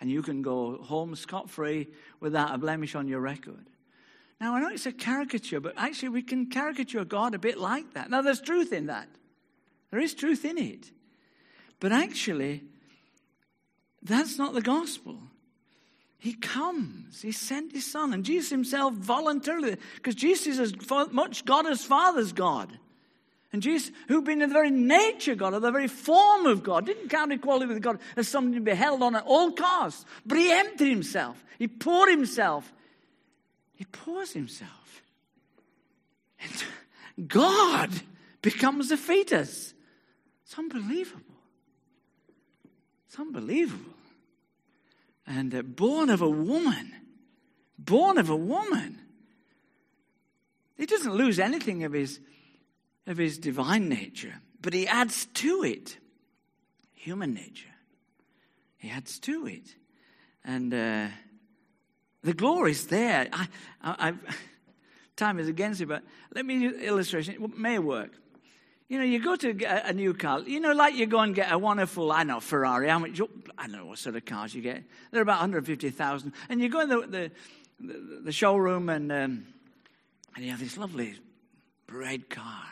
And 0.00 0.10
you 0.10 0.22
can 0.22 0.42
go 0.42 0.78
home 0.78 1.14
scot 1.14 1.48
free 1.48 1.88
without 2.20 2.54
a 2.54 2.58
blemish 2.58 2.94
on 2.94 3.06
your 3.06 3.20
record. 3.20 3.66
Now, 4.40 4.56
I 4.56 4.60
know 4.60 4.70
it's 4.70 4.86
a 4.86 4.92
caricature, 4.92 5.60
but 5.60 5.74
actually, 5.76 6.08
we 6.08 6.22
can 6.22 6.46
caricature 6.46 7.04
God 7.04 7.34
a 7.34 7.38
bit 7.38 7.58
like 7.58 7.94
that. 7.94 8.10
Now, 8.10 8.22
there's 8.22 8.40
truth 8.40 8.72
in 8.72 8.86
that. 8.86 9.08
There 9.92 10.00
is 10.00 10.14
truth 10.14 10.44
in 10.44 10.58
it. 10.58 10.90
But 11.78 11.92
actually, 11.92 12.64
that's 14.02 14.38
not 14.38 14.54
the 14.54 14.62
gospel. 14.62 15.18
He 16.18 16.34
comes. 16.34 17.22
He 17.22 17.30
sent 17.30 17.72
his 17.72 17.88
son. 17.88 18.12
And 18.12 18.24
Jesus 18.24 18.50
himself 18.50 18.94
voluntarily, 18.94 19.76
because 19.94 20.16
Jesus 20.16 20.58
is 20.58 20.60
as 20.60 21.12
much 21.12 21.44
God 21.44 21.66
as 21.66 21.84
Father's 21.84 22.32
God. 22.32 22.76
And 23.52 23.62
Jesus, 23.62 23.90
who 24.08 24.22
being 24.22 24.40
in 24.40 24.48
the 24.48 24.54
very 24.54 24.70
nature 24.70 25.34
God, 25.34 25.52
or 25.52 25.60
the 25.60 25.70
very 25.70 25.88
form 25.88 26.46
of 26.46 26.62
God, 26.62 26.86
didn't 26.86 27.08
count 27.08 27.32
equality 27.32 27.66
with 27.66 27.82
God 27.82 27.98
as 28.16 28.26
something 28.28 28.54
to 28.54 28.60
be 28.60 28.74
held 28.74 29.02
on 29.02 29.14
at 29.14 29.24
all 29.26 29.52
costs. 29.52 30.06
But 30.24 30.38
he 30.38 30.50
emptied 30.50 30.88
himself. 30.88 31.42
He 31.58 31.68
poured 31.68 32.08
himself. 32.08 32.72
He 33.74 33.84
pours 33.84 34.32
himself. 34.32 35.02
And 36.40 37.28
God 37.28 37.90
becomes 38.40 38.90
a 38.90 38.96
fetus. 38.96 39.74
It's 40.44 40.58
unbelievable. 40.58 41.20
It's 43.06 43.18
unbelievable 43.18 43.92
and 45.26 45.54
uh, 45.54 45.62
born 45.62 46.10
of 46.10 46.22
a 46.22 46.28
woman. 46.28 46.92
Born 47.78 48.18
of 48.18 48.30
a 48.30 48.36
woman. 48.36 48.98
He 50.76 50.86
doesn't 50.86 51.14
lose 51.14 51.38
anything 51.38 51.84
of 51.84 51.92
his, 51.92 52.20
of 53.06 53.18
his 53.18 53.38
divine 53.38 53.88
nature, 53.88 54.34
but 54.60 54.72
he 54.72 54.86
adds 54.86 55.26
to 55.34 55.64
it 55.64 55.98
human 56.94 57.34
nature. 57.34 57.68
He 58.76 58.90
adds 58.90 59.18
to 59.20 59.46
it. 59.46 59.74
And 60.44 60.72
uh, 60.72 61.08
the 62.22 62.32
glory 62.32 62.72
is 62.72 62.86
there. 62.86 63.28
I, 63.32 63.46
I, 63.82 64.14
time 65.16 65.38
is 65.38 65.48
against 65.48 65.80
it, 65.80 65.86
but 65.86 66.02
let 66.34 66.46
me 66.46 66.66
illustration. 66.66 67.42
It 67.42 67.58
may 67.58 67.78
work. 67.78 68.12
You 68.88 68.98
know, 68.98 69.04
you 69.04 69.20
go 69.20 69.36
to 69.36 69.86
a 69.88 69.92
new 69.94 70.12
car, 70.12 70.40
you 70.40 70.60
know, 70.60 70.72
like 70.72 70.94
you 70.94 71.06
go 71.06 71.20
and 71.20 71.34
get 71.34 71.50
a 71.50 71.56
wonderful, 71.56 72.12
I 72.12 72.24
know, 72.24 72.40
Ferrari, 72.40 72.88
how 72.88 72.98
much, 72.98 73.18
I 73.56 73.66
don't 73.66 73.72
know 73.72 73.86
what 73.86 73.98
sort 73.98 74.16
of 74.16 74.26
cars 74.26 74.54
you 74.54 74.60
get. 74.60 74.84
They're 75.10 75.22
about 75.22 75.40
150,000. 75.40 76.32
And 76.50 76.60
you 76.60 76.68
go 76.68 76.80
in 76.80 76.88
the, 76.90 77.00
the, 77.00 77.30
the, 77.80 78.20
the 78.24 78.32
showroom 78.32 78.90
and, 78.90 79.10
um, 79.10 79.46
and 80.36 80.44
you 80.44 80.50
have 80.50 80.60
this 80.60 80.76
lovely 80.76 81.14
red 81.90 82.28
car, 82.28 82.64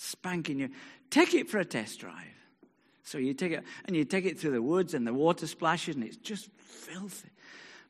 spanking 0.00 0.58
you. 0.58 0.70
Take 1.10 1.34
it 1.34 1.48
for 1.48 1.58
a 1.58 1.64
test 1.64 2.00
drive. 2.00 2.14
So 3.02 3.18
you 3.18 3.34
take 3.34 3.52
it, 3.52 3.64
and 3.86 3.96
you 3.96 4.04
take 4.04 4.24
it 4.24 4.38
through 4.38 4.52
the 4.52 4.62
woods 4.62 4.94
and 4.94 5.06
the 5.06 5.12
water 5.12 5.46
splashes 5.46 5.96
and 5.96 6.04
it's 6.04 6.16
just 6.16 6.48
filthy. 6.58 7.30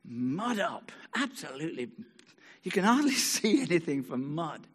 Mud 0.04 0.58
up, 0.58 0.90
absolutely. 1.14 1.90
You 2.62 2.70
can 2.70 2.84
hardly 2.84 3.12
see 3.14 3.60
anything 3.60 4.02
from 4.02 4.34
mud. 4.34 4.66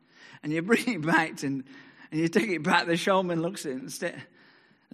And 0.44 0.54
you 0.54 0.62
bring 0.62 0.88
it 0.88 1.02
back 1.02 1.38
to 1.38 1.48
and 1.48 1.64
you 2.12 2.28
take 2.28 2.50
it 2.50 2.64
back, 2.64 2.86
the 2.86 2.96
showman 2.96 3.42
looks 3.42 3.66
at 3.66 3.72
it, 3.72 3.82
instead, 3.82 4.24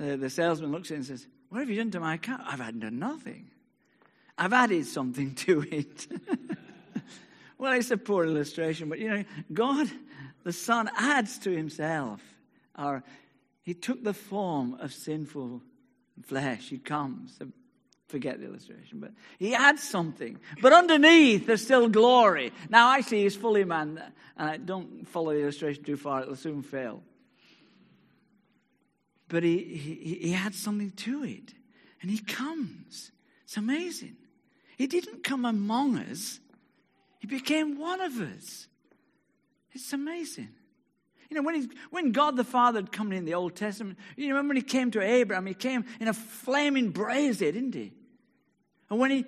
uh, 0.02 0.16
the 0.16 0.30
salesman 0.30 0.72
looks 0.72 0.90
at 0.90 0.94
it 0.94 0.98
and 0.98 1.06
says, 1.06 1.28
What 1.50 1.60
have 1.60 1.70
you 1.70 1.76
done 1.76 1.92
to 1.92 2.00
my 2.00 2.18
car? 2.18 2.40
I've 2.44 2.60
done 2.80 2.98
nothing. 2.98 3.52
I've 4.38 4.54
added 4.54 4.86
something 4.88 5.36
to 5.36 5.62
it. 5.70 6.08
well, 7.58 7.74
it's 7.74 7.92
a 7.92 7.98
poor 7.98 8.26
illustration, 8.26 8.90
but 8.90 9.00
you 9.00 9.10
know, 9.10 9.24
God, 9.54 9.92
the 10.44 10.54
Son, 10.54 10.90
adds 10.96 11.38
to 11.40 11.52
himself. 11.52 12.22
Or 12.82 13.04
he 13.64 13.74
took 13.74 14.04
the 14.04 14.14
form 14.14 14.76
of 14.80 14.94
sinful 14.94 15.62
flesh. 16.24 16.70
He 16.70 16.78
comes. 16.78 17.38
Forget 18.08 18.40
the 18.40 18.46
illustration, 18.48 19.00
but 19.00 19.12
he 19.40 19.56
adds 19.56 19.84
something. 19.84 20.38
But 20.62 20.74
underneath, 20.74 21.48
there's 21.48 21.64
still 21.64 21.88
glory. 21.88 22.52
Now, 22.70 22.92
actually, 22.92 23.22
he's 23.24 23.38
fully 23.38 23.64
man. 23.64 24.04
And 24.36 24.50
I 24.50 24.58
don't 24.58 25.08
follow 25.08 25.34
the 25.34 25.40
illustration 25.40 25.84
too 25.84 25.96
far, 25.96 26.24
it'll 26.24 26.36
soon 26.36 26.62
fail 26.62 27.02
but 29.32 29.44
he, 29.44 29.60
he, 29.60 30.16
he 30.28 30.34
adds 30.34 30.60
something 30.60 30.92
to 30.92 31.24
it. 31.24 31.54
And 32.02 32.12
he 32.12 32.20
comes. 32.20 33.12
It's 33.46 33.56
amazing. 33.56 34.18
He 34.78 34.88
didn't 34.88 35.24
come 35.24 35.46
among 35.46 35.98
us, 35.98 36.40
he 37.20 37.28
became 37.28 37.80
one 37.80 38.02
of 38.02 38.20
us. 38.20 38.68
It's 39.72 39.94
amazing. 39.94 40.50
You 41.32 41.38
know, 41.38 41.44
when, 41.44 41.56
he, 41.56 41.70
when 41.92 42.12
God 42.12 42.36
the 42.36 42.44
Father 42.44 42.80
had 42.80 42.92
come 42.92 43.14
in 43.14 43.24
the 43.24 43.36
Old 43.36 43.56
Testament, 43.56 43.98
you 44.18 44.28
remember 44.28 44.50
when 44.50 44.58
he 44.58 44.64
came 44.64 44.92
to 44.92 45.02
Abraham, 45.02 45.46
he 45.46 45.54
came 45.54 45.86
in 46.02 46.10
a 46.10 46.14
flaming 46.14 46.90
brazier, 46.90 47.54
didn't 47.54 47.74
he? 47.74 47.94
And 48.90 49.00
when 49.00 49.12
he 49.12 49.26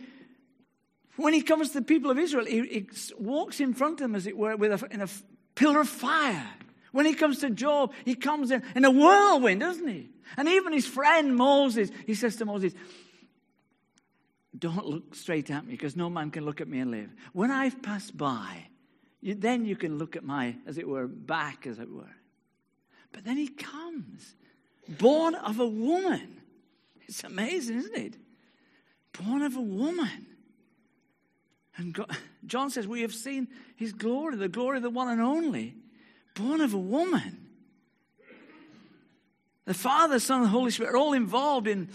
when 1.16 1.34
he 1.34 1.44
comes 1.44 1.70
to 1.70 1.80
the 1.80 1.86
people 1.86 2.12
of 2.12 2.18
Israel, 2.18 2.46
he, 2.46 2.62
he 2.62 2.88
walks 3.20 3.60
in 3.60 3.74
front 3.74 3.94
of 3.94 4.00
them, 4.00 4.16
as 4.16 4.28
it 4.28 4.36
were, 4.36 4.56
with 4.56 4.84
a, 4.84 4.88
in 4.92 5.00
a 5.00 5.08
pillar 5.56 5.80
of 5.80 5.88
fire. 5.88 6.50
When 6.92 7.06
he 7.06 7.14
comes 7.14 7.40
to 7.40 7.52
Job, 7.52 7.94
he 8.04 8.16
comes 8.16 8.52
in, 8.52 8.64
in 8.76 8.84
a 8.84 8.92
whirlwind, 8.92 9.62
doesn't 9.62 9.88
he? 9.88 10.10
And 10.36 10.50
even 10.50 10.74
his 10.74 10.88
friend 10.88 11.36
Moses, 11.36 11.92
he 12.08 12.16
says 12.16 12.36
to 12.38 12.46
Moses, 12.46 12.74
Don't 14.58 14.86
look 14.88 15.14
straight 15.14 15.52
at 15.52 15.66
me 15.66 15.74
because 15.74 15.96
no 15.96 16.10
man 16.10 16.32
can 16.32 16.46
look 16.46 16.62
at 16.62 16.68
me 16.68 16.80
and 16.80 16.90
live. 16.90 17.12
When 17.32 17.52
I've 17.52 17.82
passed 17.84 18.18
by, 18.18 18.68
then 19.24 19.66
you 19.66 19.76
can 19.76 19.98
look 19.98 20.16
at 20.16 20.24
my, 20.24 20.56
as 20.68 20.78
it 20.78 20.88
were, 20.88 21.08
back, 21.08 21.66
as 21.66 21.80
it 21.80 21.90
were. 21.90 22.16
But 23.14 23.24
then 23.24 23.38
he 23.38 23.48
comes, 23.48 24.36
born 24.88 25.36
of 25.36 25.60
a 25.60 25.68
woman. 25.68 26.42
It's 27.08 27.24
amazing, 27.24 27.78
isn't 27.78 27.96
it? 27.96 28.18
Born 29.24 29.42
of 29.42 29.56
a 29.56 29.62
woman. 29.62 30.28
And 31.78 31.94
God, 31.94 32.16
John 32.46 32.70
says, 32.70 32.88
We 32.88 33.02
have 33.02 33.14
seen 33.14 33.48
his 33.76 33.94
glory, 33.94 34.36
the 34.36 34.50
glory 34.50 34.78
of 34.78 34.84
the 34.84 34.90
one 34.90 35.08
and 35.08 35.22
only, 35.22 35.76
born 36.36 36.62
of 36.62 36.74
a 36.74 36.80
woman. 36.80 37.48
The 39.66 39.74
Father, 39.74 40.20
Son, 40.20 40.42
and 40.42 40.50
Holy 40.50 40.72
Spirit 40.72 40.94
are 40.94 40.98
all 40.98 41.14
involved 41.14 41.68
in, 41.68 41.90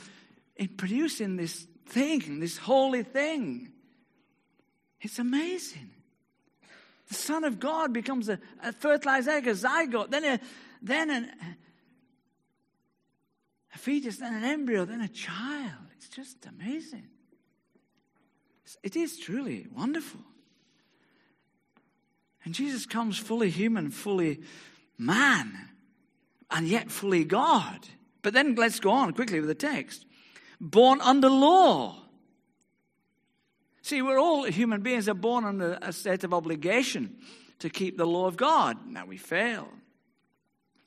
in 0.56 0.68
producing 0.68 1.37
this 1.37 1.66
thing, 1.87 2.40
this 2.40 2.56
holy 2.56 3.02
thing. 3.02 3.73
It's 5.02 5.18
amazing. 5.18 5.90
The 7.09 7.15
Son 7.15 7.45
of 7.45 7.59
God 7.59 7.93
becomes 7.93 8.29
a, 8.29 8.38
a 8.62 8.73
fertilized 8.73 9.29
egg, 9.29 9.47
a 9.47 9.53
zygote, 9.53 10.11
then, 10.11 10.25
a, 10.25 10.41
then 10.83 11.11
an, 11.11 11.31
a 13.75 13.79
fetus, 13.79 14.19
then 14.19 14.35
an 14.35 14.45
embryo, 14.45 14.85
then 14.85 15.00
a 15.00 15.09
child. 15.09 15.73
It's 15.97 16.09
just 16.09 16.47
amazing. 16.47 17.09
It 18.83 18.97
is 18.97 19.19
truly 19.19 19.67
wonderful. 19.75 20.21
And 22.45 22.55
Jesus 22.55 22.87
comes 22.87 23.19
fully 23.19 23.50
human, 23.50 23.91
fully 23.91 24.41
man, 24.99 25.71
and 26.50 26.69
yet 26.69 26.91
fully 26.91 27.25
God. 27.25 27.88
But 28.23 28.35
then 28.35 28.55
let's 28.55 28.81
go 28.81 28.91
on 28.91 29.12
quickly 29.12 29.41
with 29.41 29.49
the 29.49 29.55
text. 29.55 30.05
Born 30.61 31.00
under 31.00 31.29
law. 31.29 32.08
See, 33.88 34.02
we're 34.02 34.21
all 34.21 34.45
human 34.45 34.83
beings 34.83 35.09
are 35.09 35.14
born 35.14 35.47
under 35.47 35.78
a 35.80 35.95
state 35.95 36.23
of 36.23 36.35
obligation 36.35 37.16
to 37.61 37.71
keep 37.71 37.97
the 37.97 38.04
law 38.04 38.26
of 38.26 38.37
God. 38.37 38.76
Now 38.87 39.07
we 39.07 39.16
fail. 39.16 39.66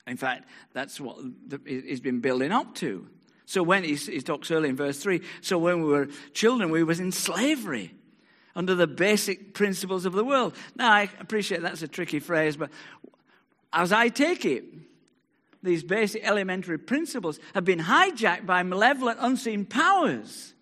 In 0.06 0.18
fact, 0.18 0.48
that's 0.72 1.02
what 1.02 1.18
he's 1.66 2.00
been 2.00 2.20
building 2.20 2.52
up 2.52 2.76
to. 2.76 3.08
So 3.48 3.64
when 3.64 3.84
he, 3.84 3.96
he 3.96 4.22
talks 4.22 4.52
early 4.52 4.70
in 4.70 4.76
verse 4.76 5.00
3, 5.00 5.20
so 5.42 5.58
when 5.58 5.82
we 5.82 5.88
were 5.88 6.10
children, 6.34 6.70
we 6.70 6.84
was 6.84 7.00
in 7.00 7.12
slavery 7.12 7.92
under 8.56 8.76
the 8.76 8.86
basic 8.86 9.56
principles 9.56 10.06
of 10.06 10.14
the 10.14 10.24
world. 10.24 10.56
Now, 10.76 10.92
I 10.92 11.10
appreciate 11.20 11.64
that's 11.64 11.82
a 11.82 11.88
tricky 11.88 12.20
phrase, 12.20 12.56
but 12.56 12.70
as 13.74 13.92
I 13.92 14.10
take 14.10 14.46
it, 14.46 14.64
these 15.64 15.84
basic 15.84 16.24
elementary 16.24 16.78
principles 16.78 17.40
have 17.56 17.66
been 17.66 17.80
hijacked 17.80 18.46
by 18.46 18.62
malevolent 18.62 19.18
unseen 19.22 19.66
powers. 19.66 20.54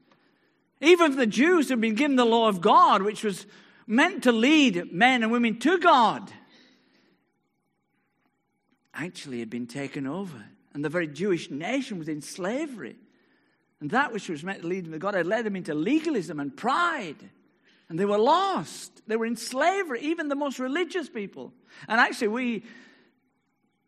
Even 0.81 1.15
the 1.15 1.27
Jews 1.27 1.69
had 1.69 1.81
been 1.81 1.95
given 1.95 2.15
the 2.15 2.25
law 2.25 2.47
of 2.47 2.61
God, 2.61 3.03
which 3.03 3.23
was 3.23 3.45
meant 3.85 4.23
to 4.23 4.31
lead 4.31 4.93
men 4.93 5.23
and 5.23 5.31
women 5.31 5.59
to 5.59 5.77
God, 5.77 6.31
actually 8.93 9.39
had 9.39 9.49
been 9.49 9.67
taken 9.67 10.07
over 10.07 10.45
and 10.73 10.85
the 10.85 10.89
very 10.89 11.07
Jewish 11.07 11.49
nation 11.49 11.99
was 11.99 12.07
in 12.07 12.21
slavery. 12.21 12.95
And 13.81 13.89
that 13.91 14.11
which 14.11 14.29
was 14.29 14.43
meant 14.43 14.61
to 14.61 14.67
lead 14.67 14.85
them 14.85 14.91
to 14.91 14.99
God 14.99 15.13
had 15.13 15.25
led 15.25 15.45
them 15.45 15.55
into 15.55 15.73
legalism 15.73 16.39
and 16.39 16.55
pride. 16.55 17.17
And 17.87 17.97
they 17.97 18.05
were 18.05 18.17
lost. 18.17 19.01
They 19.07 19.15
were 19.15 19.25
in 19.25 19.35
slavery, 19.35 20.01
even 20.01 20.27
the 20.27 20.35
most 20.35 20.59
religious 20.59 21.09
people. 21.09 21.53
And 21.87 21.99
actually, 21.99 22.27
we 22.27 22.63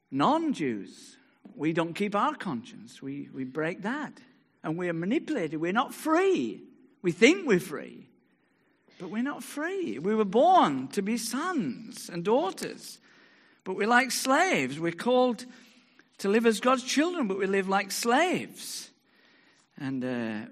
non 0.10 0.53
Jews, 0.53 1.17
we 1.55 1.74
don't 1.74 1.93
keep 1.93 2.15
our 2.15 2.36
conscience. 2.36 3.01
We, 3.01 3.29
we 3.33 3.43
break 3.43 3.83
that. 3.83 4.13
And 4.63 4.77
we 4.77 4.89
are 4.89 4.93
manipulated. 4.93 5.60
We're 5.60 5.74
not 5.74 5.93
free. 5.93 6.62
We 7.01 7.12
think 7.12 7.48
we're 7.48 7.60
free, 7.60 8.08
but 9.00 9.10
we're 9.10 9.24
not 9.24 9.43
free. 9.43 9.98
We 10.00 10.13
were 10.15 10.25
born 10.25 10.88
to 10.89 11.01
be 11.01 11.17
sons 11.17 12.10
and 12.12 12.24
daughters, 12.24 13.00
but 13.63 13.75
we're 13.75 13.88
like 13.88 14.12
slaves. 14.12 14.79
We're 14.79 14.91
called 14.91 15.46
to 16.20 16.29
live 16.29 16.46
as 16.46 16.60
God's 16.60 16.84
children, 16.84 17.27
but 17.27 17.39
we 17.39 17.48
live 17.48 17.67
like 17.67 17.91
slaves. 17.91 18.91
And 19.77 20.03
uh, 20.03 20.50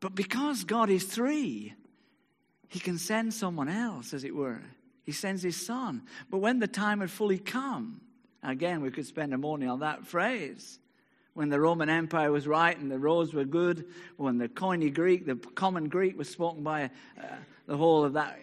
but 0.00 0.14
because 0.14 0.64
God 0.64 0.90
is 0.90 1.04
three, 1.04 1.74
He 2.68 2.80
can 2.80 2.98
send 2.98 3.32
someone 3.32 3.68
else, 3.68 4.12
as 4.12 4.24
it 4.24 4.34
were. 4.34 4.60
He 5.04 5.12
sends 5.12 5.42
His 5.42 5.64
Son. 5.64 6.02
But 6.28 6.38
when 6.38 6.58
the 6.58 6.66
time 6.66 7.00
had 7.00 7.10
fully 7.10 7.38
come, 7.38 8.00
again, 8.42 8.82
we 8.82 8.90
could 8.90 9.06
spend 9.06 9.32
a 9.32 9.38
morning 9.38 9.68
on 9.68 9.80
that 9.80 10.06
phrase. 10.06 10.78
When 11.34 11.48
the 11.48 11.60
Roman 11.60 11.88
Empire 11.88 12.30
was 12.30 12.46
right 12.46 12.78
and 12.78 12.90
the 12.90 12.98
roads 12.98 13.32
were 13.32 13.44
good, 13.44 13.86
when 14.16 14.38
the 14.38 14.48
Koine 14.48 14.92
Greek, 14.92 15.24
the 15.26 15.36
common 15.36 15.88
Greek, 15.88 16.18
was 16.18 16.28
spoken 16.28 16.62
by 16.62 16.84
uh, 16.84 17.24
the 17.66 17.76
whole 17.76 18.04
of 18.04 18.12
that 18.14 18.38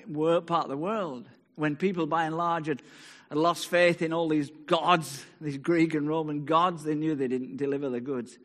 part 0.48 0.64
of 0.64 0.70
the 0.70 0.78
world, 0.78 1.30
when 1.56 1.76
people 1.76 2.08
by 2.08 2.26
and 2.26 2.36
large 2.36 2.68
had 2.68 2.82
and 3.30 3.40
lost 3.40 3.68
faith 3.68 4.02
in 4.02 4.12
all 4.12 4.28
these 4.28 4.50
gods, 4.66 5.24
these 5.40 5.58
Greek 5.58 5.94
and 5.94 6.08
Roman 6.08 6.46
gods. 6.46 6.84
They 6.84 6.96
knew 6.96 7.16
they 7.16 7.28
didn't 7.28 7.58
deliver 7.58 7.90
the 7.90 8.02
goods. 8.02 8.38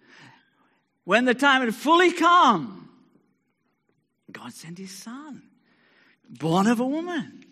When 1.05 1.25
the 1.25 1.35
time 1.35 1.63
had 1.63 1.75
fully 1.75 2.13
come, 2.13 2.91
God 4.31 4.53
sent 4.53 4.79
his 4.79 4.91
son, 4.91 5.43
born 6.29 6.67
of 6.67 6.81
a 6.81 6.87
woman, 6.87 7.45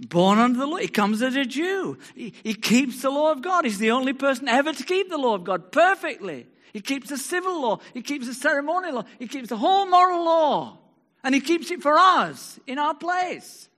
born 0.00 0.38
under 0.38 0.58
the 0.58 0.66
law. 0.66 0.76
He 0.76 0.88
comes 0.88 1.22
as 1.22 1.36
a 1.36 1.44
Jew. 1.44 1.98
He, 2.14 2.32
he 2.42 2.54
keeps 2.54 3.02
the 3.02 3.10
law 3.10 3.32
of 3.32 3.42
God. 3.42 3.64
He's 3.64 3.78
the 3.78 3.90
only 3.90 4.12
person 4.12 4.48
ever 4.48 4.72
to 4.72 4.84
keep 4.84 5.10
the 5.10 5.18
law 5.18 5.34
of 5.34 5.44
God 5.44 5.72
perfectly. 5.72 6.46
He 6.72 6.80
keeps 6.80 7.08
the 7.08 7.16
civil 7.16 7.60
law. 7.60 7.80
He 7.94 8.02
keeps 8.02 8.26
the 8.26 8.34
ceremonial 8.34 8.96
law. 8.96 9.04
He 9.18 9.26
keeps 9.26 9.48
the 9.48 9.56
whole 9.56 9.86
moral 9.86 10.24
law. 10.24 10.78
And 11.24 11.34
he 11.34 11.40
keeps 11.40 11.70
it 11.70 11.82
for 11.82 11.94
us 11.96 12.60
in 12.66 12.78
our 12.78 12.94
place. 12.94 13.68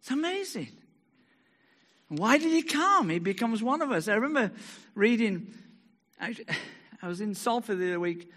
It's 0.00 0.10
amazing. 0.10 0.72
Why 2.08 2.38
did 2.38 2.52
he 2.52 2.62
come? 2.62 3.08
He 3.08 3.18
becomes 3.18 3.62
one 3.62 3.82
of 3.82 3.90
us. 3.90 4.08
I 4.08 4.14
remember 4.14 4.54
reading, 4.94 5.54
I, 6.20 6.34
was 7.02 7.20
in 7.20 7.34
Salford 7.34 7.78
the 7.78 7.88
other 7.88 8.00
week, 8.00 8.30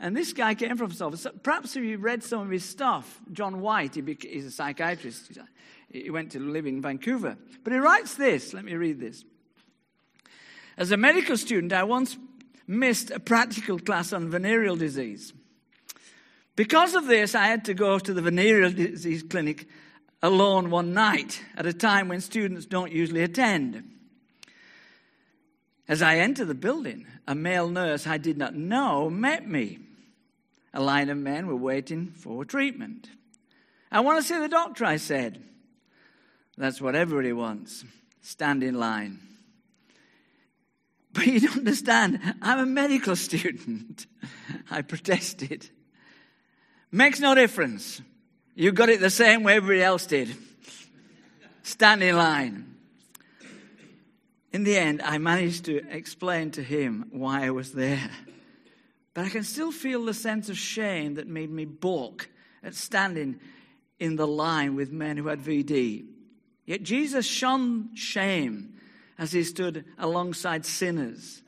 and 0.00 0.16
this 0.16 0.32
guy 0.32 0.54
came 0.54 0.76
from 0.76 0.90
Salford. 0.90 1.42
Perhaps 1.42 1.76
if 1.76 1.84
you 1.84 1.98
read 1.98 2.22
some 2.22 2.40
of 2.40 2.50
his 2.50 2.64
stuff, 2.64 3.20
John 3.32 3.60
White, 3.60 3.94
he 3.94 4.18
he's 4.20 4.46
a 4.46 4.50
psychiatrist. 4.50 5.38
He 5.94 6.10
went 6.10 6.32
to 6.32 6.40
live 6.40 6.66
in 6.66 6.82
Vancouver. 6.82 7.36
But 7.62 7.72
he 7.72 7.78
writes 7.78 8.16
this. 8.16 8.52
Let 8.52 8.64
me 8.64 8.74
read 8.74 8.98
this. 8.98 9.24
As 10.76 10.90
a 10.90 10.96
medical 10.96 11.36
student, 11.36 11.72
I 11.72 11.84
once 11.84 12.18
missed 12.66 13.12
a 13.12 13.20
practical 13.20 13.78
class 13.78 14.12
on 14.12 14.28
venereal 14.28 14.74
disease. 14.74 15.32
Because 16.56 16.94
of 16.96 17.06
this, 17.06 17.36
I 17.36 17.46
had 17.46 17.64
to 17.66 17.74
go 17.74 18.00
to 18.00 18.12
the 18.12 18.22
venereal 18.22 18.72
disease 18.72 19.22
clinic 19.22 19.68
alone 20.20 20.70
one 20.70 20.94
night 20.94 21.40
at 21.56 21.64
a 21.64 21.72
time 21.72 22.08
when 22.08 22.20
students 22.20 22.66
don't 22.66 22.90
usually 22.90 23.22
attend. 23.22 23.84
As 25.86 26.02
I 26.02 26.16
entered 26.16 26.48
the 26.48 26.54
building, 26.54 27.06
a 27.28 27.36
male 27.36 27.68
nurse 27.68 28.04
I 28.04 28.18
did 28.18 28.36
not 28.36 28.56
know 28.56 29.08
met 29.08 29.46
me. 29.48 29.78
A 30.72 30.82
line 30.82 31.08
of 31.08 31.18
men 31.18 31.46
were 31.46 31.54
waiting 31.54 32.08
for 32.08 32.44
treatment. 32.44 33.10
I 33.92 34.00
want 34.00 34.18
to 34.18 34.26
see 34.26 34.40
the 34.40 34.48
doctor, 34.48 34.84
I 34.84 34.96
said. 34.96 35.40
That's 36.56 36.80
what 36.80 36.94
everybody 36.94 37.32
wants. 37.32 37.84
Stand 38.22 38.62
in 38.62 38.74
line. 38.74 39.20
But 41.12 41.26
you 41.26 41.40
don't 41.40 41.58
understand, 41.58 42.20
I'm 42.42 42.58
a 42.58 42.66
medical 42.66 43.16
student. 43.28 44.06
I 44.70 44.82
protested. 44.82 45.68
Makes 46.90 47.20
no 47.20 47.34
difference. 47.34 48.00
You 48.54 48.72
got 48.72 48.88
it 48.88 49.00
the 49.00 49.10
same 49.10 49.42
way 49.42 49.56
everybody 49.56 49.82
else 49.82 50.06
did. 50.06 50.34
Stand 51.62 52.02
in 52.02 52.16
line. 52.16 52.76
In 54.52 54.62
the 54.62 54.76
end, 54.76 55.02
I 55.02 55.18
managed 55.18 55.64
to 55.64 55.82
explain 55.90 56.52
to 56.52 56.62
him 56.62 57.06
why 57.10 57.46
I 57.46 57.50
was 57.50 57.72
there. 57.72 58.10
But 59.12 59.24
I 59.24 59.28
can 59.28 59.42
still 59.44 59.72
feel 59.72 60.04
the 60.04 60.14
sense 60.14 60.48
of 60.48 60.58
shame 60.58 61.14
that 61.14 61.26
made 61.26 61.50
me 61.50 61.64
balk 61.64 62.28
at 62.62 62.74
standing 62.74 63.40
in 63.98 64.16
the 64.16 64.26
line 64.26 64.76
with 64.76 64.92
men 64.92 65.16
who 65.16 65.28
had 65.28 65.40
VD. 65.40 66.06
Yet 66.66 66.82
Jesus 66.82 67.26
shunned 67.26 67.98
shame 67.98 68.74
as 69.18 69.32
he 69.32 69.44
stood 69.44 69.84
alongside 69.98 70.64
sinners. 70.64 71.42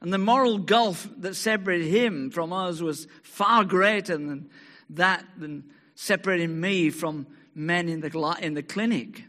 And 0.00 0.12
the 0.12 0.18
moral 0.18 0.58
gulf 0.58 1.08
that 1.18 1.36
separated 1.36 1.88
him 1.88 2.30
from 2.30 2.52
us 2.52 2.80
was 2.80 3.06
far 3.22 3.64
greater 3.64 4.16
than 4.16 4.48
that 4.90 5.24
than 5.36 5.64
separating 5.94 6.58
me 6.60 6.90
from 6.90 7.26
men 7.54 7.88
in 7.88 8.00
the, 8.00 8.36
in 8.40 8.54
the 8.54 8.62
clinic. 8.62 9.24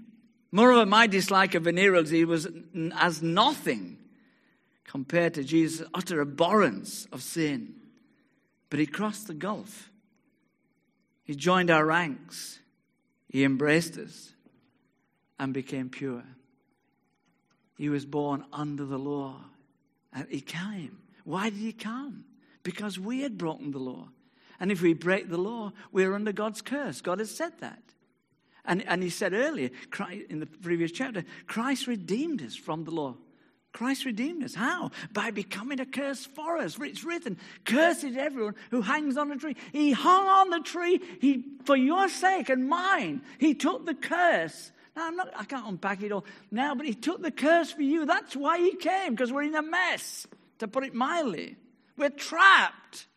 Moreover, 0.52 0.86
my 0.86 1.08
dislike 1.08 1.56
of 1.56 1.64
venereal 1.64 2.04
disease 2.04 2.26
was 2.26 2.48
as 2.96 3.22
nothing 3.22 3.98
compared 4.86 5.34
to 5.34 5.44
Jesus' 5.44 5.88
utter 5.94 6.22
abhorrence 6.22 7.08
of 7.12 7.22
sin. 7.22 7.76
But 8.70 8.80
he 8.80 8.86
crossed 8.86 9.28
the 9.28 9.34
gulf. 9.34 9.90
He 11.24 11.36
joined 11.36 11.70
our 11.70 11.86
ranks. 11.86 12.60
He 13.28 13.44
embraced 13.44 13.98
us 13.98 14.34
and 15.42 15.56
became 15.56 15.90
pure. 15.90 16.24
He 17.76 17.90
was 17.90 18.06
born 18.06 18.46
under 18.54 18.86
the 18.86 19.00
law. 19.00 19.38
And 20.14 20.28
he 20.30 20.40
came. 20.40 21.00
Why 21.24 21.50
did 21.50 21.58
he 21.58 21.74
come? 21.74 22.26
Because 22.62 23.00
we 23.00 23.22
had 23.22 23.40
broken 23.40 23.72
the 23.72 23.80
law. 23.80 24.10
And 24.60 24.72
if 24.72 24.84
we 24.84 24.94
break 24.94 25.30
the 25.30 25.40
law, 25.40 25.74
we're 25.92 26.14
under 26.14 26.32
God's 26.32 26.62
curse. 26.62 27.02
God 27.02 27.18
has 27.18 27.36
said 27.36 27.54
that. 27.60 27.82
And, 28.66 28.88
and 28.88 29.02
he 29.02 29.10
said 29.10 29.34
earlier, 29.34 29.72
in 30.30 30.40
the 30.40 30.46
previous 30.46 30.92
chapter, 30.92 31.26
Christ 31.48 31.88
redeemed 31.88 32.44
us 32.44 32.56
from 32.56 32.84
the 32.84 32.92
law 32.92 33.16
Christ 33.74 34.04
redeemed 34.04 34.44
us. 34.44 34.54
How? 34.54 34.92
By 35.14 35.32
becoming 35.32 35.80
a 35.80 35.86
curse 35.86 36.26
for 36.26 36.58
us. 36.58 36.78
It's 36.80 37.04
written, 37.04 37.38
Cursed 37.64 38.04
is 38.04 38.18
everyone 38.18 38.56
who 38.70 38.82
hangs 38.82 39.18
on 39.18 39.32
a 39.32 39.38
tree. 39.38 39.56
He 39.72 39.92
hung 39.92 40.28
on 40.28 40.50
the 40.50 40.60
tree 40.60 41.00
he, 41.22 41.46
for 41.66 41.78
your 41.78 42.10
sake 42.10 42.50
and 42.50 42.68
mine. 42.68 43.22
He 43.40 43.54
took 43.54 43.86
the 43.86 43.96
curse. 43.96 44.72
Now, 44.96 45.08
I'm 45.08 45.16
not, 45.16 45.32
I 45.36 45.46
can't 45.46 45.68
unpack 45.68 46.04
it 46.04 46.12
all 46.12 46.26
now, 46.50 46.76
but 46.76 46.86
he 46.86 46.94
took 46.94 47.22
the 47.22 47.32
curse 47.32 47.72
for 47.72 47.82
you. 47.82 48.06
That's 48.06 48.36
why 48.36 48.60
he 48.60 48.76
came, 48.76 49.14
because 49.14 49.32
we're 49.32 49.44
in 49.44 49.56
a 49.56 49.62
mess, 49.62 50.28
to 50.60 50.68
put 50.68 50.84
it 50.84 50.94
mildly. 50.94 51.56
We're 51.98 52.10
trapped. 52.10 53.08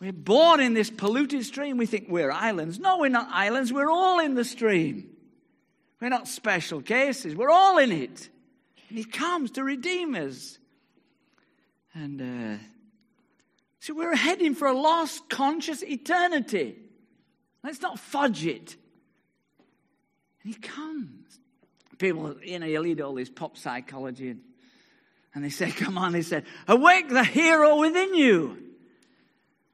We're 0.00 0.12
born 0.12 0.60
in 0.60 0.74
this 0.74 0.90
polluted 0.90 1.44
stream. 1.44 1.76
We 1.76 1.86
think 1.86 2.06
we're 2.08 2.32
islands. 2.32 2.80
No, 2.80 2.98
we're 2.98 3.08
not 3.08 3.28
islands. 3.30 3.72
We're 3.72 3.90
all 3.90 4.18
in 4.18 4.34
the 4.34 4.44
stream. 4.44 5.08
We're 6.00 6.08
not 6.08 6.26
special 6.26 6.82
cases. 6.82 7.36
We're 7.36 7.50
all 7.50 7.78
in 7.78 7.92
it. 7.92 8.28
And 8.88 8.98
he 8.98 9.04
comes 9.04 9.52
to 9.52 9.62
redeem 9.62 10.16
us. 10.16 10.58
And 11.94 12.20
uh, 12.20 12.62
so 13.78 13.94
we're 13.94 14.16
heading 14.16 14.56
for 14.56 14.66
a 14.66 14.72
lost, 14.72 15.28
conscious 15.28 15.84
eternity. 15.84 16.76
Let's 17.62 17.80
not 17.80 18.00
fudge 18.00 18.44
it. 18.44 18.76
And 20.42 20.54
he 20.54 20.60
comes. 20.60 21.38
People, 21.98 22.36
you 22.42 22.58
know, 22.58 22.66
you 22.66 22.80
lead 22.80 23.00
all 23.00 23.14
this 23.14 23.30
pop 23.30 23.56
psychology, 23.56 24.30
and, 24.30 24.40
and 25.34 25.44
they 25.44 25.50
say, 25.50 25.70
Come 25.70 25.98
on, 25.98 26.12
they 26.12 26.22
said, 26.22 26.44
Awake 26.66 27.08
the 27.08 27.24
hero 27.24 27.76
within 27.78 28.14
you. 28.14 28.58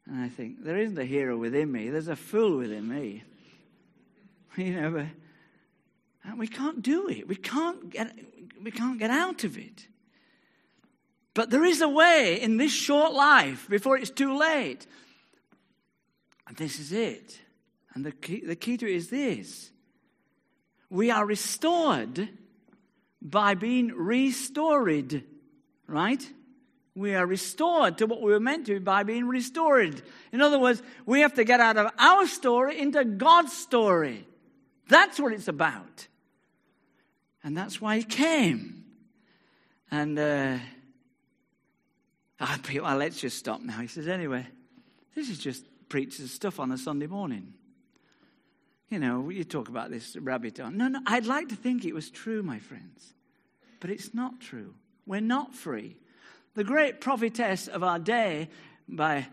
And 0.07 0.22
I 0.22 0.28
think, 0.28 0.64
There 0.64 0.76
isn't 0.76 0.98
a 0.98 1.04
hero 1.04 1.37
within 1.37 1.70
me, 1.70 1.90
there's 1.90 2.09
a 2.09 2.16
fool 2.16 2.59
within 2.59 2.88
me. 2.88 3.24
You 4.57 4.81
know, 4.81 4.90
but 4.90 6.37
we 6.37 6.48
can't 6.48 6.83
do 6.83 7.09
it. 7.09 7.28
We 7.28 7.37
can't 7.37 7.90
get, 7.90 8.12
we 8.61 8.72
can't 8.72 8.98
get 8.98 9.11
out 9.11 9.44
of 9.44 9.57
it. 9.57 9.87
But 11.33 11.50
there 11.50 11.64
is 11.64 11.81
a 11.81 11.88
way 11.88 12.40
in 12.40 12.57
this 12.57 12.72
short 12.72 13.12
life 13.12 13.68
before 13.68 13.96
it's 13.96 14.11
too 14.11 14.37
late. 14.37 14.85
And 16.48 16.57
this 16.57 16.81
is 16.81 16.90
it. 16.90 17.38
And 17.94 18.04
the 18.04 18.11
key, 18.11 18.40
the 18.44 18.57
key 18.57 18.76
to 18.78 18.90
it 18.90 18.96
is 18.96 19.11
this 19.11 19.70
we 20.90 21.11
are 21.11 21.24
restored 21.24 22.29
by 23.20 23.55
being 23.55 23.88
restored, 23.88 25.22
right? 25.87 26.33
We 26.94 27.14
are 27.14 27.27
restored 27.27 27.98
to 27.98 28.07
what 28.07 28.22
we 28.22 28.33
were 28.33 28.40
meant 28.40 28.66
to 28.66 28.81
by 28.81 29.03
being 29.03 29.29
restored. 29.29 30.03
In 30.33 30.40
other 30.40 30.59
words, 30.59 30.83
we 31.07 31.20
have 31.20 31.35
to 31.35 31.44
get 31.44 31.61
out 31.61 31.77
of 31.77 31.92
our 31.98 32.27
story 32.27 32.79
into 32.81 33.05
God's 33.05 33.53
story. 33.53 34.27
That's 34.88 35.20
what 35.20 35.33
it's 35.33 35.48
about. 35.48 36.09
And 37.44 37.57
that's 37.57 37.81
why 37.81 37.98
he 37.98 38.03
came. 38.03 38.85
And 39.90 40.18
uh, 40.18 40.59
I, 42.40 42.94
let's 42.94 43.20
just 43.20 43.38
stop 43.38 43.61
now. 43.61 43.81
He 43.81 43.87
says, 43.87 44.09
anyway, 44.09 44.46
this 45.14 45.29
is 45.29 45.38
just 45.38 45.64
preacher's 45.88 46.31
stuff 46.31 46.59
on 46.61 46.72
a 46.72 46.79
Sunday 46.79 47.07
morning. 47.07 47.55
You 48.88 48.98
know, 48.98 49.29
you 49.29 49.44
talk 49.44 49.68
about 49.68 49.90
this 49.90 50.16
rabbit 50.16 50.61
on. 50.61 50.77
No, 50.77 50.88
no, 50.88 51.01
I'd 51.07 51.27
like 51.27 51.48
to 51.51 51.57
think 51.57 51.85
it 51.85 51.94
was 51.94 52.11
true, 52.11 52.42
my 52.42 52.59
friends. 52.59 53.12
But 53.81 53.90
it's 53.90 54.14
not 54.14 54.40
true. 54.40 54.74
We're 55.07 55.20
not 55.20 55.55
free. 55.55 55.96
The 56.55 56.64
great 56.64 57.01
prophetess 57.01 57.68
of 57.68 57.83
our 57.83 57.98
day, 57.98 58.48
by 58.88 59.27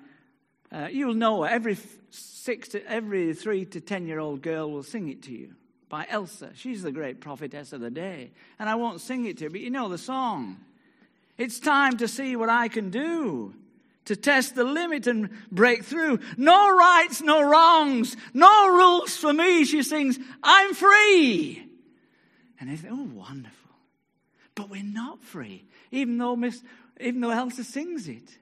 uh, 0.71 0.87
you'll 0.91 1.13
know 1.13 1.43
every 1.43 1.77
six 2.09 2.69
to 2.69 2.85
every 2.85 3.33
three 3.33 3.65
to 3.65 3.81
ten 3.81 4.07
year 4.07 4.19
old 4.19 4.41
girl 4.41 4.69
will 4.69 4.83
sing 4.83 5.07
it 5.07 5.23
to 5.23 5.31
you 5.31 5.55
by 5.89 6.05
Elsa. 6.09 6.51
She's 6.55 6.83
the 6.83 6.91
great 6.91 7.21
prophetess 7.21 7.71
of 7.71 7.81
the 7.81 7.89
day. 7.89 8.31
And 8.59 8.69
I 8.69 8.75
won't 8.75 9.01
sing 9.01 9.25
it 9.25 9.37
to 9.37 9.45
you, 9.45 9.49
but 9.49 9.61
you 9.61 9.69
know 9.69 9.87
the 9.87 9.97
song. 9.97 10.57
It's 11.37 11.59
time 11.59 11.97
to 11.97 12.07
see 12.07 12.35
what 12.35 12.49
I 12.49 12.67
can 12.67 12.89
do 12.89 13.53
to 14.05 14.15
test 14.15 14.55
the 14.55 14.63
limit 14.63 15.07
and 15.07 15.29
break 15.51 15.83
through. 15.83 16.19
No 16.37 16.75
rights, 16.75 17.21
no 17.21 17.41
wrongs, 17.41 18.15
no 18.33 18.69
rules 18.69 19.17
for 19.17 19.33
me, 19.33 19.65
she 19.65 19.83
sings. 19.83 20.19
I'm 20.43 20.73
free. 20.73 21.67
And 22.59 22.69
they 22.69 22.77
think, 22.77 22.93
oh, 22.93 23.09
wonderful. 23.13 23.71
But 24.55 24.69
we're 24.69 24.83
not 24.83 25.21
free, 25.23 25.65
even 25.91 26.17
though, 26.17 26.35
Miss, 26.35 26.63
even 26.99 27.21
though 27.21 27.31
Elsa 27.31 27.63
sings 27.63 28.07
it. 28.07 28.37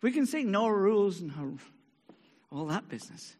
We 0.00 0.10
can 0.10 0.26
sing 0.26 0.50
no 0.50 0.68
rules 0.68 1.20
and 1.20 1.36
no, 1.36 1.58
all 2.50 2.66
that 2.66 2.88
business. 2.88 3.36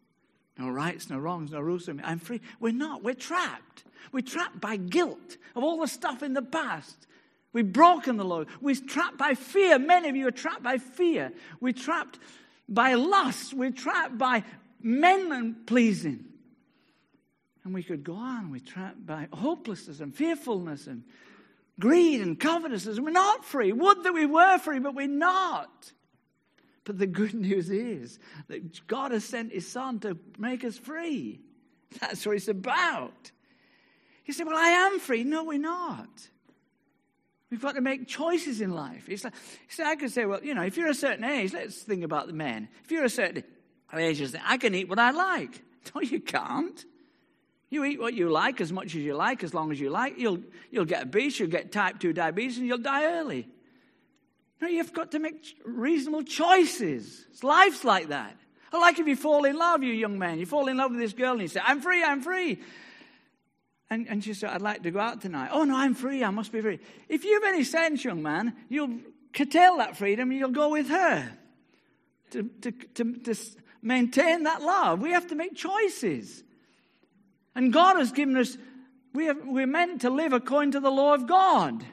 No 0.57 0.69
rights, 0.69 1.09
no 1.09 1.17
wrongs, 1.17 1.51
no 1.51 1.59
rules. 1.59 1.85
For 1.85 1.93
me. 1.93 2.03
I'm 2.05 2.19
free. 2.19 2.41
We're 2.59 2.73
not. 2.73 3.03
We're 3.03 3.15
trapped. 3.15 3.83
We're 4.11 4.21
trapped 4.21 4.61
by 4.61 4.77
guilt 4.77 5.37
of 5.55 5.63
all 5.63 5.79
the 5.79 5.87
stuff 5.87 6.21
in 6.21 6.33
the 6.33 6.41
past. 6.41 7.07
We've 7.53 7.71
broken 7.71 8.17
the 8.17 8.25
law. 8.25 8.45
We're 8.61 8.75
trapped 8.75 9.17
by 9.17 9.35
fear. 9.35 9.77
Many 9.77 10.09
of 10.09 10.15
you 10.15 10.27
are 10.27 10.31
trapped 10.31 10.63
by 10.63 10.79
fear. 10.79 11.31
We're 11.61 11.73
trapped 11.73 12.19
by 12.67 12.95
lust. 12.95 13.53
We're 13.53 13.71
trapped 13.71 14.17
by 14.17 14.43
men 14.81 15.57
pleasing. 15.67 16.25
And 17.63 17.73
we 17.73 17.83
could 17.83 18.03
go 18.03 18.15
on. 18.15 18.51
We're 18.51 18.59
trapped 18.59 19.05
by 19.05 19.27
hopelessness 19.31 19.99
and 19.99 20.13
fearfulness 20.13 20.87
and 20.87 21.03
greed 21.79 22.21
and 22.21 22.39
covetousness. 22.39 22.99
We're 22.99 23.11
not 23.11 23.45
free. 23.45 23.71
Would 23.71 24.03
that 24.03 24.13
we 24.13 24.25
were 24.25 24.57
free, 24.57 24.79
but 24.79 24.95
we're 24.95 25.07
not. 25.07 25.91
But 26.85 26.97
the 26.97 27.07
good 27.07 27.33
news 27.33 27.69
is 27.69 28.19
that 28.47 28.85
God 28.87 29.11
has 29.11 29.23
sent 29.23 29.53
His 29.53 29.67
Son 29.67 29.99
to 29.99 30.17
make 30.37 30.65
us 30.65 30.77
free. 30.77 31.39
That's 32.01 32.25
what 32.25 32.35
it's 32.35 32.47
about. 32.47 33.31
You 34.25 34.33
say, 34.33 34.43
Well, 34.43 34.57
I 34.57 34.69
am 34.69 34.99
free. 34.99 35.23
No, 35.23 35.43
we're 35.43 35.59
not. 35.59 36.09
We've 37.53 37.61
got 37.61 37.75
to 37.75 37.81
make 37.81 38.07
choices 38.07 38.61
in 38.61 38.71
life. 38.71 39.07
It's 39.07 39.23
like, 39.23 39.33
I 39.79 39.95
could 39.95 40.09
say, 40.09 40.25
well, 40.25 40.43
you 40.43 40.55
know, 40.55 40.63
if 40.63 40.75
you're 40.75 40.89
a 40.89 40.95
certain 40.95 41.23
age, 41.23 41.53
let's 41.53 41.83
think 41.83 42.03
about 42.03 42.25
the 42.25 42.33
men. 42.33 42.67
If 42.83 42.89
you're 42.89 43.03
a 43.03 43.09
certain 43.09 43.43
age, 43.95 44.35
I 44.43 44.57
can 44.57 44.73
eat 44.73 44.89
what 44.89 44.97
I 44.97 45.11
like. 45.11 45.61
No, 45.93 46.01
you 46.01 46.19
can't. 46.19 46.83
You 47.69 47.83
eat 47.83 47.99
what 47.99 48.15
you 48.15 48.31
like 48.31 48.59
as 48.59 48.71
much 48.71 48.95
as 48.95 48.95
you 48.95 49.13
like, 49.13 49.43
as 49.43 49.53
long 49.53 49.71
as 49.71 49.79
you 49.79 49.91
like. 49.91 50.17
You'll, 50.17 50.39
you'll 50.71 50.85
get 50.85 51.03
obese, 51.03 51.39
you'll 51.39 51.49
get 51.49 51.71
type 51.71 51.99
2 51.99 52.11
diabetes, 52.11 52.57
and 52.57 52.65
you'll 52.65 52.79
die 52.79 53.05
early. 53.05 53.47
No, 54.59 54.67
you've 54.67 54.93
got 54.93 55.11
to 55.11 55.19
make 55.19 55.45
reasonable 55.63 56.23
choices. 56.23 57.23
It's 57.29 57.43
life's 57.43 57.83
like 57.83 58.07
that. 58.07 58.35
Like 58.71 58.97
if 58.97 59.05
you 59.05 59.15
fall 59.15 59.45
in 59.45 59.55
love, 59.57 59.83
you 59.83 59.93
young 59.93 60.17
man. 60.17 60.39
You 60.39 60.47
fall 60.47 60.69
in 60.69 60.77
love 60.77 60.89
with 60.89 61.01
this 61.01 61.13
girl 61.13 61.33
and 61.33 61.41
you 61.41 61.47
say, 61.49 61.61
I'm 61.63 61.81
free, 61.81 62.03
I'm 62.03 62.21
free. 62.21 62.61
And, 63.93 64.07
and 64.09 64.23
she 64.23 64.33
said, 64.33 64.49
I'd 64.49 64.63
like 64.63 64.81
to 64.83 64.91
go 64.91 64.99
out 64.99 65.21
tonight. 65.21 65.49
Oh, 65.51 65.65
no, 65.65 65.75
I'm 65.75 65.93
free. 65.93 66.23
I 66.23 66.31
must 66.31 66.51
be 66.51 66.61
free. 66.61 66.79
If 67.09 67.23
you 67.23 67.35
have 67.35 67.53
any 67.53 67.63
sense, 67.63 68.03
young 68.03 68.23
man, 68.23 68.55
you'll 68.67 68.97
curtail 69.33 69.77
that 69.77 69.97
freedom 69.97 70.31
and 70.31 70.39
you'll 70.39 70.49
go 70.49 70.69
with 70.69 70.89
her 70.89 71.31
to, 72.31 72.43
to, 72.61 72.71
to, 72.71 73.13
to 73.13 73.35
maintain 73.83 74.43
that 74.43 74.63
love. 74.63 74.99
We 74.99 75.11
have 75.11 75.27
to 75.27 75.35
make 75.35 75.55
choices. 75.55 76.43
And 77.53 77.71
God 77.71 77.97
has 77.97 78.11
given 78.11 78.35
us, 78.35 78.57
we 79.13 79.25
have, 79.25 79.37
we're 79.45 79.67
meant 79.67 80.01
to 80.01 80.09
live 80.09 80.33
according 80.33 80.71
to 80.71 80.79
the 80.79 80.89
law 80.89 81.13
of 81.13 81.27
God. 81.27 81.85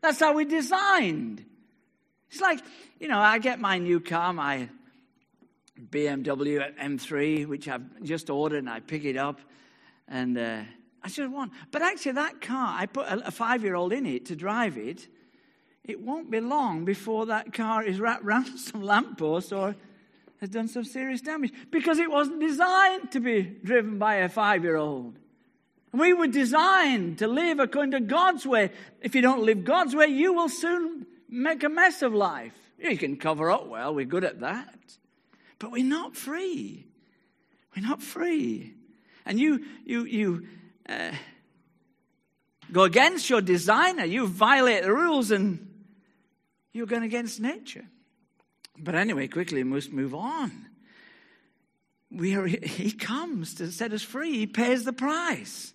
That's 0.00 0.20
how 0.20 0.34
we're 0.34 0.46
designed. 0.46 1.44
It's 2.30 2.40
like, 2.40 2.60
you 2.98 3.08
know, 3.08 3.18
I 3.18 3.38
get 3.38 3.60
my 3.60 3.76
new 3.76 4.00
car, 4.00 4.32
my 4.32 4.70
BMW 5.90 6.74
M3, 6.78 7.46
which 7.46 7.68
I've 7.68 8.02
just 8.02 8.30
ordered, 8.30 8.60
and 8.60 8.70
I 8.70 8.80
pick 8.80 9.04
it 9.04 9.18
up, 9.18 9.40
and 10.08 10.38
uh, 10.38 10.62
I 11.04 11.08
just 11.08 11.30
want. 11.30 11.52
But 11.70 11.82
actually, 11.82 12.12
that 12.12 12.40
car, 12.40 12.76
I 12.78 12.86
put 12.86 13.06
a, 13.06 13.30
five 13.30 13.62
year 13.62 13.74
old 13.74 13.92
in 13.92 14.06
it 14.06 14.26
to 14.26 14.36
drive 14.36 14.78
it. 14.78 15.06
It 15.84 16.00
won't 16.00 16.30
be 16.30 16.40
long 16.40 16.86
before 16.86 17.26
that 17.26 17.52
car 17.52 17.84
is 17.84 18.00
wrapped 18.00 18.24
around 18.24 18.46
some 18.58 18.82
lamppost 18.82 19.52
or 19.52 19.76
has 20.40 20.48
done 20.48 20.66
some 20.66 20.84
serious 20.84 21.20
damage 21.20 21.52
because 21.70 21.98
it 21.98 22.10
wasn't 22.10 22.40
designed 22.40 23.12
to 23.12 23.20
be 23.20 23.42
driven 23.42 23.98
by 23.98 24.16
a 24.16 24.30
five 24.30 24.64
year 24.64 24.76
old. 24.76 25.18
We 25.92 26.14
were 26.14 26.26
designed 26.26 27.18
to 27.18 27.28
live 27.28 27.60
according 27.60 27.92
to 27.92 28.00
God's 28.00 28.46
way. 28.46 28.72
If 29.00 29.14
you 29.14 29.20
don't 29.20 29.42
live 29.42 29.62
God's 29.62 29.94
way, 29.94 30.06
you 30.06 30.32
will 30.32 30.48
soon 30.48 31.06
make 31.28 31.62
a 31.62 31.68
mess 31.68 32.02
of 32.02 32.14
life. 32.14 32.54
You 32.78 32.96
can 32.96 33.16
cover 33.16 33.50
up 33.50 33.68
well, 33.68 33.94
we're 33.94 34.06
good 34.06 34.24
at 34.24 34.40
that. 34.40 34.74
But 35.58 35.70
we're 35.70 35.84
not 35.84 36.16
free. 36.16 36.86
We're 37.76 37.86
not 37.86 38.02
free. 38.02 38.74
And 39.26 39.38
you, 39.38 39.64
you, 39.84 40.04
you 40.04 40.46
uh, 40.88 41.12
go 42.72 42.82
against 42.82 43.30
your 43.30 43.40
designer, 43.40 44.04
you 44.04 44.26
violate 44.26 44.82
the 44.82 44.92
rules, 44.92 45.30
and 45.30 45.84
you're 46.72 46.86
going 46.86 47.02
against 47.02 47.40
nature. 47.40 47.84
But 48.78 48.94
anyway, 48.94 49.28
quickly, 49.28 49.62
we 49.62 49.70
must 49.70 49.92
move 49.92 50.14
on. 50.14 50.66
We 52.10 52.34
are, 52.34 52.46
he 52.46 52.92
comes 52.92 53.54
to 53.54 53.70
set 53.70 53.92
us 53.92 54.02
free, 54.02 54.38
he 54.38 54.46
pays 54.46 54.84
the 54.84 54.92
price. 54.92 55.72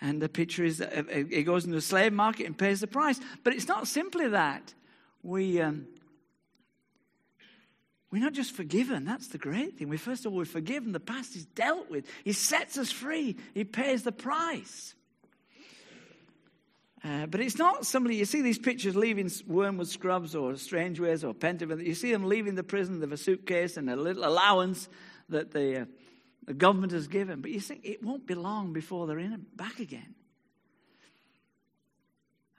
And 0.00 0.22
the 0.22 0.28
picture 0.28 0.64
is 0.64 0.78
that 0.78 1.06
he 1.10 1.42
goes 1.42 1.64
into 1.64 1.74
the 1.74 1.82
slave 1.82 2.12
market 2.12 2.46
and 2.46 2.56
pays 2.56 2.80
the 2.80 2.86
price. 2.86 3.18
But 3.42 3.54
it's 3.54 3.66
not 3.66 3.88
simply 3.88 4.28
that. 4.28 4.74
We, 5.24 5.60
um, 5.60 5.88
we're 8.10 8.22
not 8.22 8.32
just 8.32 8.52
forgiven. 8.52 9.04
That's 9.04 9.28
the 9.28 9.38
great 9.38 9.78
thing. 9.78 9.88
We 9.88 9.98
first 9.98 10.24
of 10.24 10.32
all, 10.32 10.38
we're 10.38 10.46
forgiven. 10.46 10.92
The 10.92 11.00
past 11.00 11.36
is 11.36 11.44
dealt 11.44 11.90
with. 11.90 12.06
He 12.24 12.32
sets 12.32 12.78
us 12.78 12.90
free. 12.90 13.36
He 13.54 13.64
pays 13.64 14.02
the 14.02 14.12
price. 14.12 14.94
Uh, 17.04 17.26
but 17.26 17.40
it's 17.40 17.58
not 17.58 17.86
somebody, 17.86 18.16
you 18.16 18.24
see 18.24 18.42
these 18.42 18.58
pictures 18.58 18.96
leaving 18.96 19.30
Wormwood 19.46 19.86
Scrubs 19.86 20.34
or 20.34 20.56
Strangeways 20.56 21.22
or 21.22 21.32
Pentonville, 21.32 21.80
you 21.80 21.94
see 21.94 22.10
them 22.10 22.24
leaving 22.24 22.56
the 22.56 22.64
prison, 22.64 23.00
have 23.00 23.12
a 23.12 23.16
suitcase 23.16 23.76
and 23.76 23.88
a 23.88 23.94
little 23.94 24.24
allowance 24.24 24.88
that 25.28 25.52
the, 25.52 25.82
uh, 25.82 25.84
the 26.44 26.54
government 26.54 26.90
has 26.92 27.06
given. 27.06 27.40
But 27.40 27.52
you 27.52 27.60
think 27.60 27.82
it 27.84 28.02
won't 28.02 28.26
be 28.26 28.34
long 28.34 28.72
before 28.72 29.06
they're 29.06 29.20
in 29.20 29.32
it 29.32 29.56
back 29.56 29.78
again. 29.78 30.14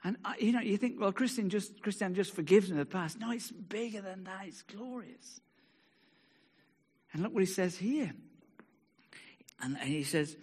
And 0.02 0.16
uh, 0.24 0.32
you 0.38 0.52
know, 0.52 0.60
you 0.60 0.76
think, 0.76 1.00
well, 1.00 1.12
Christian 1.12 1.50
just 1.50 1.82
Christian 1.82 2.14
just 2.14 2.34
forgives 2.34 2.70
in 2.70 2.76
the 2.76 2.86
past. 2.86 3.18
No, 3.18 3.30
it's 3.32 3.50
bigger 3.50 4.00
than 4.00 4.24
that. 4.24 4.46
It's 4.46 4.62
glorious. 4.62 5.40
And 7.12 7.22
look 7.22 7.34
what 7.34 7.40
he 7.40 7.46
says 7.46 7.76
here. 7.76 8.12
And, 9.60 9.76
and 9.78 9.88
he 9.88 10.04
says 10.04 10.36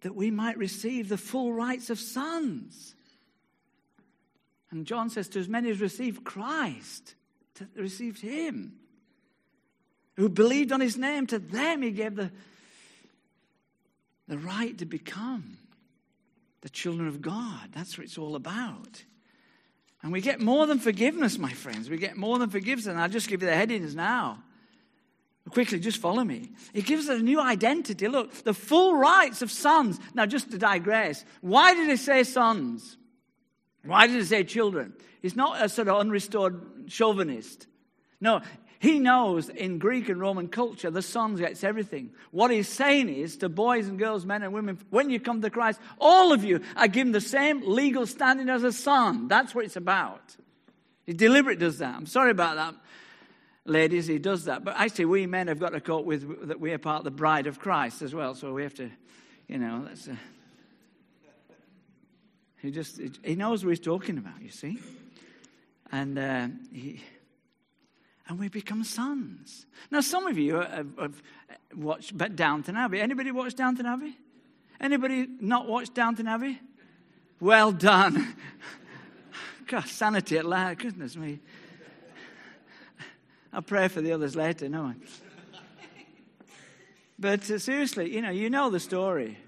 that 0.00 0.14
we 0.14 0.30
might 0.30 0.56
receive 0.56 1.08
the 1.08 1.18
full 1.18 1.52
rights 1.52 1.90
of 1.90 1.98
sons. 1.98 2.94
And 4.70 4.86
John 4.86 5.10
says, 5.10 5.28
to 5.30 5.38
as 5.38 5.48
many 5.48 5.70
as 5.70 5.80
received 5.80 6.24
Christ, 6.24 7.14
to, 7.54 7.68
received 7.76 8.20
him, 8.20 8.74
who 10.16 10.28
believed 10.28 10.72
on 10.72 10.80
his 10.80 10.96
name, 10.96 11.26
to 11.28 11.38
them 11.38 11.82
he 11.82 11.90
gave 11.90 12.16
the, 12.16 12.30
the 14.26 14.38
right 14.38 14.76
to 14.78 14.86
become 14.86 15.57
the 16.60 16.68
children 16.68 17.08
of 17.08 17.20
God. 17.20 17.70
That's 17.72 17.96
what 17.96 18.04
it's 18.04 18.18
all 18.18 18.34
about. 18.34 19.04
And 20.02 20.12
we 20.12 20.20
get 20.20 20.40
more 20.40 20.66
than 20.66 20.78
forgiveness, 20.78 21.38
my 21.38 21.52
friends. 21.52 21.90
We 21.90 21.96
get 21.96 22.16
more 22.16 22.38
than 22.38 22.50
forgiveness. 22.50 22.86
And 22.86 22.98
I'll 22.98 23.08
just 23.08 23.28
give 23.28 23.42
you 23.42 23.48
the 23.48 23.54
headings 23.54 23.94
now. 23.94 24.42
Quickly, 25.50 25.80
just 25.80 25.98
follow 25.98 26.22
me. 26.24 26.50
It 26.74 26.84
gives 26.84 27.08
us 27.08 27.20
a 27.20 27.22
new 27.22 27.40
identity. 27.40 28.06
Look, 28.06 28.32
the 28.44 28.52
full 28.52 28.96
rights 28.96 29.40
of 29.40 29.50
sons. 29.50 29.98
Now, 30.14 30.26
just 30.26 30.50
to 30.50 30.58
digress, 30.58 31.24
why 31.40 31.74
did 31.74 31.88
it 31.88 31.98
say 31.98 32.22
sons? 32.22 32.96
Why 33.84 34.06
did 34.06 34.16
he 34.16 34.24
say 34.24 34.44
children? 34.44 34.92
He's 35.22 35.36
not 35.36 35.62
a 35.62 35.68
sort 35.68 35.88
of 35.88 36.00
unrestored 36.00 36.60
chauvinist. 36.88 37.66
No, 38.20 38.42
he 38.80 38.98
knows 39.00 39.48
in 39.48 39.78
Greek 39.78 40.08
and 40.08 40.20
Roman 40.20 40.48
culture, 40.48 40.90
the 40.90 41.02
son 41.02 41.34
gets 41.34 41.64
everything. 41.64 42.10
What 42.30 42.50
he's 42.50 42.68
saying 42.68 43.08
is 43.08 43.36
to 43.38 43.48
boys 43.48 43.88
and 43.88 43.98
girls, 43.98 44.24
men 44.24 44.42
and 44.42 44.52
women, 44.52 44.78
when 44.90 45.10
you 45.10 45.18
come 45.18 45.42
to 45.42 45.50
Christ, 45.50 45.80
all 46.00 46.32
of 46.32 46.44
you 46.44 46.60
are 46.76 46.86
given 46.86 47.12
the 47.12 47.20
same 47.20 47.62
legal 47.64 48.06
standing 48.06 48.48
as 48.48 48.62
a 48.62 48.72
son. 48.72 49.26
That's 49.26 49.54
what 49.54 49.64
it's 49.64 49.76
about. 49.76 50.36
He 51.06 51.12
deliberately 51.12 51.64
does 51.64 51.78
that. 51.78 51.94
I'm 51.94 52.06
sorry 52.06 52.30
about 52.30 52.56
that, 52.56 52.74
ladies, 53.64 54.06
he 54.06 54.18
does 54.18 54.44
that. 54.44 54.64
But 54.64 54.76
actually, 54.76 55.06
we 55.06 55.26
men 55.26 55.48
have 55.48 55.58
got 55.58 55.72
to 55.72 55.80
cope 55.80 56.04
with 56.04 56.48
that 56.48 56.60
we 56.60 56.72
are 56.72 56.78
part 56.78 56.98
of 56.98 57.04
the 57.04 57.10
bride 57.10 57.48
of 57.48 57.58
Christ 57.58 58.02
as 58.02 58.14
well. 58.14 58.34
So 58.34 58.52
we 58.52 58.62
have 58.62 58.74
to, 58.74 58.90
you 59.48 59.58
know, 59.58 59.86
that's. 59.86 60.06
A, 60.06 60.16
he 62.60 62.72
just, 62.72 63.00
he 63.22 63.36
knows 63.36 63.64
what 63.64 63.70
he's 63.70 63.80
talking 63.80 64.18
about, 64.18 64.42
you 64.42 64.50
see. 64.50 64.78
And 65.92 66.18
uh, 66.18 66.48
he, 66.72 67.00
and 68.28 68.38
we 68.38 68.48
become 68.48 68.84
sons. 68.84 69.66
Now, 69.90 70.00
some 70.00 70.26
of 70.26 70.38
you 70.38 70.56
have, 70.56 70.86
have 70.98 71.22
watched 71.74 72.16
Downton 72.36 72.76
Abbey. 72.76 73.00
Anybody 73.00 73.32
watch 73.32 73.54
Downton 73.54 73.86
Abbey? 73.86 74.16
Anybody 74.80 75.26
not 75.40 75.66
watch 75.66 75.92
Downton 75.94 76.28
Abbey? 76.28 76.60
Well 77.40 77.72
done. 77.72 78.36
God, 79.66 79.86
sanity 79.86 80.38
at 80.38 80.44
last. 80.44 80.78
Goodness 80.78 81.16
me. 81.16 81.40
I'll 83.52 83.62
pray 83.62 83.88
for 83.88 84.02
the 84.02 84.12
others 84.12 84.36
later, 84.36 84.68
no 84.68 84.82
one. 84.82 85.00
But 87.18 87.50
uh, 87.50 87.58
seriously, 87.58 88.14
you 88.14 88.22
know, 88.22 88.30
you 88.30 88.50
know 88.50 88.70
the 88.70 88.78
story 88.78 89.38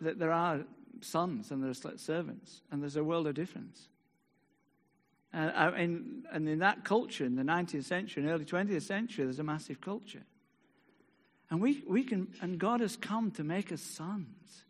that 0.00 0.18
there 0.18 0.30
are 0.30 0.60
sons 1.00 1.50
and 1.50 1.64
there's 1.64 1.84
servants, 1.96 2.62
and 2.70 2.82
there's 2.82 2.96
a 2.96 3.02
world 3.02 3.26
of 3.26 3.34
difference. 3.34 3.88
Uh, 5.36 5.72
in, 5.76 6.24
and 6.32 6.48
in 6.48 6.60
that 6.60 6.82
culture, 6.82 7.24
in 7.24 7.36
the 7.36 7.42
19th 7.42 7.84
century 7.84 8.22
and 8.22 8.32
early 8.32 8.46
20th 8.46 8.82
century, 8.82 9.24
there's 9.24 9.38
a 9.38 9.44
massive 9.44 9.82
culture. 9.82 10.22
And 11.50 11.60
we, 11.60 11.82
we 11.86 12.04
can, 12.04 12.28
and 12.40 12.58
God 12.58 12.80
has 12.80 12.96
come 12.96 13.30
to 13.32 13.44
make 13.44 13.70
us 13.70 13.82
sons. 13.82 14.64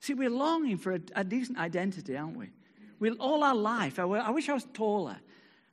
See, 0.00 0.14
we're 0.14 0.28
longing 0.28 0.78
for 0.78 0.94
a, 0.94 1.00
a 1.14 1.22
decent 1.22 1.58
identity, 1.58 2.16
aren't 2.16 2.36
we? 2.36 2.50
we 2.98 3.10
all 3.12 3.44
our 3.44 3.54
life, 3.54 4.00
I, 4.00 4.02
I 4.02 4.30
wish 4.30 4.48
I 4.48 4.54
was 4.54 4.66
taller. 4.74 5.16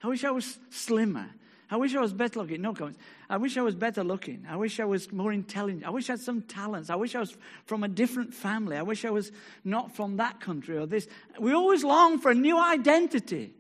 I 0.04 0.08
wish 0.08 0.24
I 0.24 0.32
was 0.32 0.60
slimmer. 0.70 1.30
I 1.72 1.78
wish 1.78 1.96
I 1.96 2.00
was 2.00 2.14
better 2.14 2.40
looking. 2.40 2.62
No 2.62 2.74
comments. 2.74 3.00
I 3.30 3.38
wish 3.38 3.58
I 3.58 3.62
was 3.62 3.76
better 3.76 4.04
looking. 4.04 4.46
I 4.50 4.56
wish 4.56 4.80
I 4.80 4.86
was 4.86 5.12
more 5.12 5.32
intelligent. 5.32 5.86
I 5.86 5.90
wish 5.90 6.10
I 6.10 6.14
had 6.14 6.20
some 6.20 6.42
talents. 6.44 6.90
I 6.90 6.96
wish 6.96 7.16
I 7.16 7.20
was 7.20 7.36
from 7.66 7.84
a 7.84 7.88
different 7.88 8.34
family. 8.34 8.78
I 8.78 8.82
wish 8.84 9.06
I 9.06 9.10
was 9.10 9.32
not 9.64 9.96
from 9.96 10.18
that 10.18 10.40
country 10.40 10.78
or 10.78 10.86
this. 10.86 11.08
We 11.40 11.54
always 11.54 11.84
long 11.84 12.20
for 12.20 12.32
a 12.32 12.36
new 12.36 12.60
identity. 12.60 13.54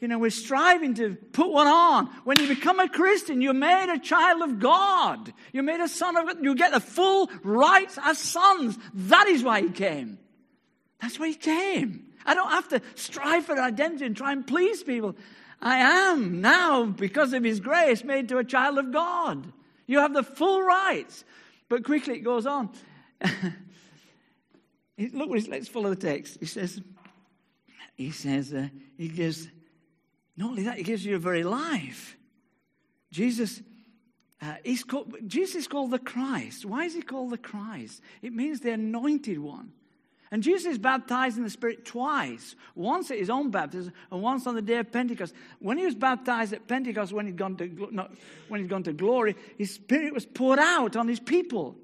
You 0.00 0.08
know, 0.08 0.18
we're 0.18 0.30
striving 0.30 0.94
to 0.94 1.14
put 1.32 1.50
one 1.50 1.66
on. 1.66 2.06
When 2.24 2.38
you 2.38 2.48
become 2.48 2.80
a 2.80 2.88
Christian, 2.88 3.42
you're 3.42 3.52
made 3.52 3.92
a 3.92 3.98
child 3.98 4.42
of 4.42 4.58
God. 4.58 5.32
You're 5.52 5.62
made 5.62 5.80
a 5.80 5.88
son 5.88 6.16
of 6.16 6.26
God. 6.26 6.42
You 6.42 6.54
get 6.54 6.72
the 6.72 6.80
full 6.80 7.30
rights 7.42 7.98
as 8.02 8.18
sons. 8.18 8.78
That 8.94 9.28
is 9.28 9.42
why 9.42 9.60
he 9.60 9.70
came. 9.70 10.18
That's 11.00 11.18
why 11.18 11.28
he 11.28 11.34
came. 11.34 12.06
I 12.24 12.34
don't 12.34 12.50
have 12.50 12.68
to 12.68 12.80
strive 12.94 13.44
for 13.46 13.60
identity 13.60 14.06
and 14.06 14.16
try 14.16 14.32
and 14.32 14.46
please 14.46 14.82
people. 14.82 15.16
I 15.60 15.76
am 16.10 16.40
now, 16.40 16.84
because 16.86 17.32
of 17.32 17.44
His 17.44 17.60
grace, 17.60 18.02
made 18.02 18.28
to 18.30 18.38
a 18.38 18.44
child 18.44 18.78
of 18.78 18.92
God. 18.92 19.52
You 19.86 19.98
have 19.98 20.14
the 20.14 20.22
full 20.22 20.62
rights. 20.62 21.24
But 21.68 21.84
quickly 21.84 22.14
it 22.16 22.20
goes 22.20 22.46
on. 22.46 22.70
Look, 24.98 25.30
let's 25.48 25.68
follow 25.68 25.90
the 25.90 25.96
text. 25.96 26.38
He 26.40 26.46
says, 26.46 26.80
he 27.94 28.10
says, 28.10 28.52
uh, 28.52 28.68
he 28.96 29.08
gives, 29.08 29.48
not 30.40 30.50
only 30.50 30.62
that, 30.62 30.78
he 30.78 30.82
gives 30.82 31.04
you 31.04 31.16
a 31.16 31.18
very 31.18 31.44
life. 31.44 32.16
Jesus, 33.12 33.60
uh, 34.40 34.54
he's 34.64 34.82
called, 34.82 35.14
Jesus 35.26 35.54
is 35.54 35.68
called 35.68 35.90
the 35.90 35.98
Christ. 35.98 36.64
Why 36.64 36.84
is 36.84 36.94
he 36.94 37.02
called 37.02 37.30
the 37.30 37.38
Christ? 37.38 38.00
It 38.22 38.32
means 38.32 38.60
the 38.60 38.72
anointed 38.72 39.38
one. 39.38 39.72
And 40.32 40.42
Jesus 40.42 40.72
is 40.72 40.78
baptized 40.78 41.36
in 41.36 41.44
the 41.44 41.50
Spirit 41.50 41.84
twice 41.84 42.54
once 42.74 43.10
at 43.10 43.18
his 43.18 43.28
own 43.28 43.50
baptism 43.50 43.92
and 44.10 44.22
once 44.22 44.46
on 44.46 44.54
the 44.54 44.62
day 44.62 44.78
of 44.78 44.90
Pentecost. 44.90 45.34
When 45.58 45.76
he 45.76 45.84
was 45.84 45.94
baptized 45.94 46.54
at 46.54 46.66
Pentecost, 46.66 47.12
when 47.12 47.26
he'd 47.26 47.36
gone 47.36 47.56
to, 47.56 47.88
not, 47.90 48.12
when 48.48 48.62
he'd 48.62 48.70
gone 48.70 48.84
to 48.84 48.94
glory, 48.94 49.36
his 49.58 49.74
Spirit 49.74 50.14
was 50.14 50.24
poured 50.24 50.60
out 50.60 50.96
on 50.96 51.06
his 51.06 51.20
people. 51.20 51.76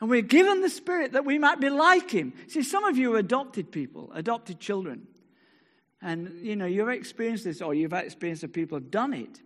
And 0.00 0.08
we're 0.08 0.22
given 0.22 0.62
the 0.62 0.70
Spirit 0.70 1.12
that 1.12 1.26
we 1.26 1.38
might 1.38 1.60
be 1.60 1.68
like 1.68 2.10
him. 2.10 2.32
See, 2.46 2.62
some 2.62 2.84
of 2.84 2.96
you 2.96 3.14
are 3.14 3.18
adopted 3.18 3.72
people, 3.72 4.10
adopted 4.14 4.58
children. 4.58 5.06
And, 6.02 6.44
you 6.44 6.56
know, 6.56 6.66
you've 6.66 6.88
experienced 6.88 7.44
this 7.44 7.60
or 7.60 7.74
you've 7.74 7.92
experienced 7.92 8.42
that 8.42 8.52
people 8.52 8.78
have 8.78 8.90
done 8.90 9.12
it. 9.12 9.40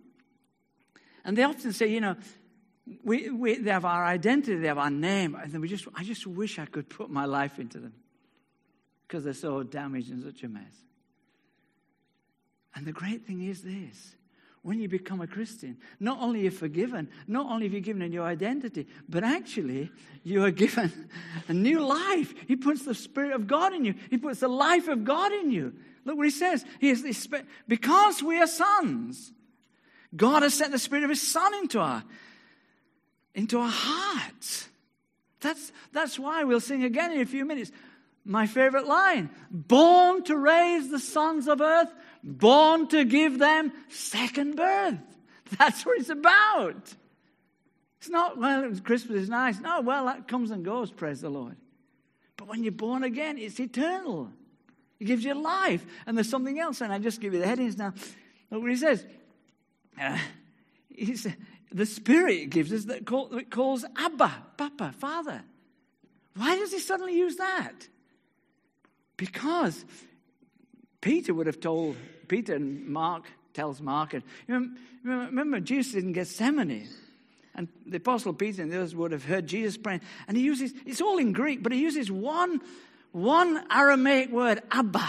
And 1.25 1.37
they 1.37 1.43
often 1.43 1.73
say, 1.73 1.87
you 1.87 2.01
know, 2.01 2.15
we, 3.03 3.29
we, 3.29 3.57
they 3.57 3.71
have 3.71 3.85
our 3.85 4.05
identity, 4.05 4.57
they 4.57 4.67
have 4.67 4.77
our 4.77 4.91
name, 4.91 5.35
and 5.35 5.51
then 5.51 5.59
we 5.59 5.67
just, 5.67 5.87
I 5.95 6.03
just 6.03 6.27
wish 6.27 6.59
I 6.59 6.65
could 6.65 6.87
put 6.87 7.09
my 7.09 7.25
life 7.25 7.57
into 7.57 7.79
them 7.79 7.93
because 9.07 9.23
they're 9.23 9.33
so 9.33 9.63
damaged 9.63 10.11
and 10.11 10.23
such 10.23 10.43
a 10.43 10.47
mess. 10.47 10.63
And 12.75 12.85
the 12.85 12.91
great 12.91 13.25
thing 13.25 13.43
is 13.43 13.63
this 13.63 14.15
when 14.61 14.79
you 14.79 14.87
become 14.87 15.21
a 15.21 15.27
Christian, 15.27 15.77
not 15.99 16.19
only 16.19 16.41
are 16.41 16.43
you 16.45 16.51
forgiven, 16.51 17.07
not 17.27 17.45
only 17.51 17.67
have 17.67 17.73
you 17.73 17.81
given 17.81 18.01
a 18.01 18.09
new 18.09 18.23
identity, 18.23 18.87
but 19.07 19.23
actually 19.23 19.91
you 20.23 20.43
are 20.43 20.49
given 20.51 20.91
a 21.47 21.53
new 21.53 21.79
life. 21.79 22.33
He 22.47 22.55
puts 22.55 22.83
the 22.83 22.95
Spirit 22.95 23.33
of 23.33 23.45
God 23.47 23.73
in 23.73 23.85
you, 23.85 23.95
He 24.09 24.17
puts 24.17 24.39
the 24.39 24.47
life 24.47 24.87
of 24.87 25.03
God 25.03 25.31
in 25.31 25.51
you. 25.51 25.73
Look 26.05 26.17
what 26.17 26.25
He 26.25 26.31
says. 26.31 26.63
He 26.79 26.95
because 27.67 28.23
we 28.23 28.39
are 28.39 28.47
sons, 28.47 29.33
God 30.15 30.43
has 30.43 30.53
sent 30.53 30.71
the 30.71 30.79
Spirit 30.79 31.03
of 31.03 31.09
His 31.09 31.27
Son 31.27 31.53
into 31.55 31.79
our 31.79 32.03
into 33.35 33.59
our 33.59 33.71
hearts. 33.71 34.69
That's, 35.41 35.71
that's 35.91 36.17
why 36.17 36.43
we'll 36.43 36.59
sing 36.59 36.83
again 36.83 37.11
in 37.11 37.21
a 37.21 37.25
few 37.25 37.45
minutes. 37.45 37.71
My 38.23 38.47
favorite 38.47 38.87
line 38.87 39.29
born 39.51 40.23
to 40.23 40.35
raise 40.35 40.89
the 40.89 40.99
sons 40.99 41.47
of 41.47 41.61
earth, 41.61 41.93
born 42.23 42.87
to 42.87 43.05
give 43.05 43.37
them 43.37 43.71
second 43.89 44.55
birth. 44.55 44.97
That's 45.59 45.85
what 45.85 45.99
it's 45.99 46.09
about. 46.09 46.95
It's 47.99 48.09
not, 48.09 48.39
well, 48.39 48.71
Christmas 48.83 49.21
is 49.21 49.29
nice. 49.29 49.59
No, 49.59 49.81
well, 49.81 50.05
that 50.05 50.27
comes 50.27 50.49
and 50.49 50.65
goes, 50.65 50.89
praise 50.91 51.21
the 51.21 51.29
Lord. 51.29 51.55
But 52.37 52.47
when 52.47 52.63
you're 52.63 52.71
born 52.71 53.03
again, 53.03 53.37
it's 53.37 53.59
eternal. 53.59 54.31
It 54.99 55.05
gives 55.05 55.23
you 55.23 55.33
life. 55.33 55.85
And 56.05 56.17
there's 56.17 56.29
something 56.29 56.59
else, 56.59 56.81
and 56.81 56.91
I 56.91 56.99
just 56.99 57.19
give 57.21 57.33
you 57.33 57.39
the 57.39 57.47
headings 57.47 57.77
now. 57.77 57.93
Look 58.51 58.61
what 58.61 58.71
he 58.71 58.77
says. 58.77 59.05
Uh, 59.99 60.17
he 60.89 61.15
said, 61.15 61.35
the 61.71 61.85
Spirit 61.85 62.49
gives 62.49 62.71
us 62.71 62.85
that, 62.85 63.05
call, 63.05 63.27
that 63.29 63.49
calls 63.49 63.85
Abba, 63.97 64.31
Papa, 64.57 64.93
Father. 64.97 65.43
Why 66.35 66.57
does 66.57 66.71
he 66.71 66.79
suddenly 66.79 67.17
use 67.17 67.37
that? 67.37 67.73
Because 69.17 69.85
Peter 71.01 71.33
would 71.33 71.47
have 71.47 71.59
told, 71.59 71.95
Peter 72.27 72.55
and 72.55 72.87
Mark 72.87 73.25
tells 73.53 73.81
Mark, 73.81 74.13
and 74.13 74.23
remember, 74.47 74.79
remember 75.03 75.59
Jesus 75.59 75.95
in 75.95 76.11
Gethsemane, 76.11 76.87
and 77.55 77.69
the 77.85 77.97
Apostle 77.97 78.33
Peter 78.33 78.61
and 78.61 78.71
the 78.71 78.77
others 78.77 78.93
would 78.95 79.13
have 79.13 79.23
heard 79.23 79.47
Jesus 79.47 79.77
praying, 79.77 80.01
and 80.27 80.35
he 80.35 80.43
uses, 80.43 80.73
it's 80.85 81.01
all 81.01 81.17
in 81.17 81.31
Greek, 81.31 81.63
but 81.63 81.71
he 81.71 81.79
uses 81.79 82.11
one, 82.11 82.61
one 83.15 83.63
Aramaic 83.71 84.29
word, 84.29 84.61
Abba. 84.71 85.07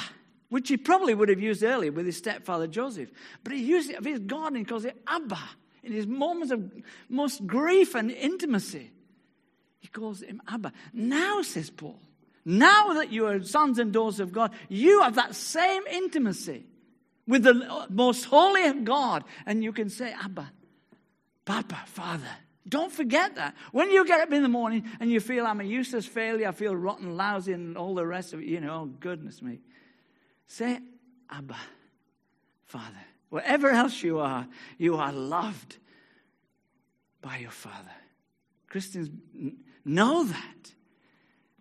which 0.49 0.69
he 0.69 0.77
probably 0.77 1.13
would 1.13 1.29
have 1.29 1.41
used 1.41 1.65
earlier 1.65 1.91
with 1.91 2.07
his 2.07 2.17
stepfather 2.17 2.69
Joseph. 2.69 3.11
But 3.43 3.53
he 3.53 3.65
used 3.65 3.91
it 3.91 3.97
of 3.97 4.05
his 4.05 4.21
God 4.21 4.49
and 4.49 4.59
he 4.59 4.65
calls 4.65 4.85
it 4.85 4.97
Abba 5.09 5.41
in 5.83 5.93
his 5.93 6.07
moments 6.07 6.53
of 6.53 6.71
most 7.09 7.45
grief 7.47 7.97
and 7.97 8.13
intimacy. 8.13 8.93
He 9.81 9.89
calls 9.89 10.23
him 10.23 10.41
Abba. 10.47 10.73
Now, 10.93 11.43
says 11.43 11.69
Paul, 11.69 11.99
now 12.45 12.93
that 12.95 13.11
you 13.11 13.27
are 13.27 13.43
sons 13.43 13.81
and 13.81 13.93
daughters 13.93 14.21
of 14.21 14.33
God, 14.33 14.53
you 14.69 15.03
have 15.03 15.17
that 15.17 15.35
same 15.35 15.83
intimacy 15.91 16.65
with 17.27 17.43
the 17.43 17.87
most 17.91 18.25
holy 18.27 18.67
of 18.67 18.85
God. 18.85 19.25
And 19.47 19.65
you 19.65 19.73
can 19.73 19.91
say, 19.91 20.13
Abba, 20.13 20.53
Papa, 21.45 21.83
Father. 21.87 22.37
Don't 22.69 22.91
forget 22.91 23.37
that. 23.37 23.55
When 23.73 23.91
you 23.91 24.05
get 24.05 24.21
up 24.21 24.33
in 24.33 24.43
the 24.43 24.49
morning 24.49 24.85
and 24.99 25.11
you 25.11 25.21
feel 25.21 25.47
I'm 25.47 25.61
a 25.61 25.65
useless 25.65 26.07
failure, 26.07 26.49
I 26.49 26.53
feel 26.53 26.75
rotten, 26.75 27.17
lousy, 27.17 27.53
and 27.53 27.77
all 27.77 27.95
the 27.95 28.07
rest 28.07 28.33
of 28.33 28.41
it, 28.41 28.47
you 28.47 28.61
know, 28.61 28.83
oh, 28.83 28.87
goodness 28.99 29.41
me. 29.41 29.61
Say, 30.49 30.81
Abba, 31.31 31.57
Father. 32.65 33.05
Wherever 33.29 33.71
else 33.71 34.03
you 34.03 34.19
are, 34.19 34.47
you 34.79 34.97
are 34.97 35.13
loved 35.13 35.79
by 37.21 37.39
your 37.39 37.51
Father. 37.51 37.95
Christians 38.69 39.11
know 39.85 40.25
that. 40.25 40.73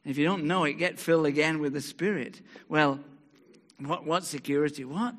If 0.03 0.17
you 0.17 0.25
don't 0.25 0.45
know 0.45 0.63
it, 0.63 0.73
get 0.73 0.99
filled 0.99 1.25
again 1.25 1.59
with 1.59 1.73
the 1.73 1.81
Spirit. 1.81 2.41
Well, 2.69 2.99
what, 3.79 4.05
what 4.05 4.23
security? 4.23 4.85
What, 4.85 5.15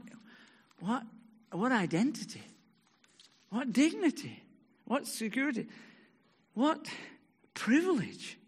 what, 0.81 1.03
what 1.51 1.73
identity? 1.73 2.43
What 3.51 3.73
dignity? 3.73 4.43
What 4.87 5.07
security? 5.07 5.67
What 6.55 6.89
privilege? 7.55 8.39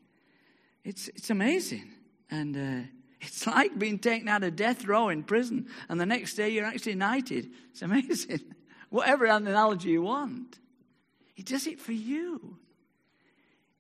It's, 0.85 1.09
it's 1.09 1.31
amazing. 1.31 1.91
And 2.31 2.57
uh, 2.57 2.87
it's 3.21 3.47
like 3.47 3.79
being 3.79 3.99
taken 3.99 4.29
out 4.29 4.45
of 4.45 4.57
death 4.57 4.87
row 4.87 5.09
in 5.09 5.25
prison, 5.25 5.67
and 5.89 6.01
the 6.01 6.07
next 6.07 6.35
day 6.35 6.49
you're 6.49 6.65
actually 6.65 6.95
knighted. 6.95 7.51
It's 7.71 7.83
amazing. 7.83 8.41
Whatever 8.91 9.27
analogy 9.27 9.91
you 9.91 10.03
want, 10.03 10.59
He 11.35 11.43
does 11.43 11.67
it 11.67 11.79
for 11.79 11.93
you. 11.93 12.57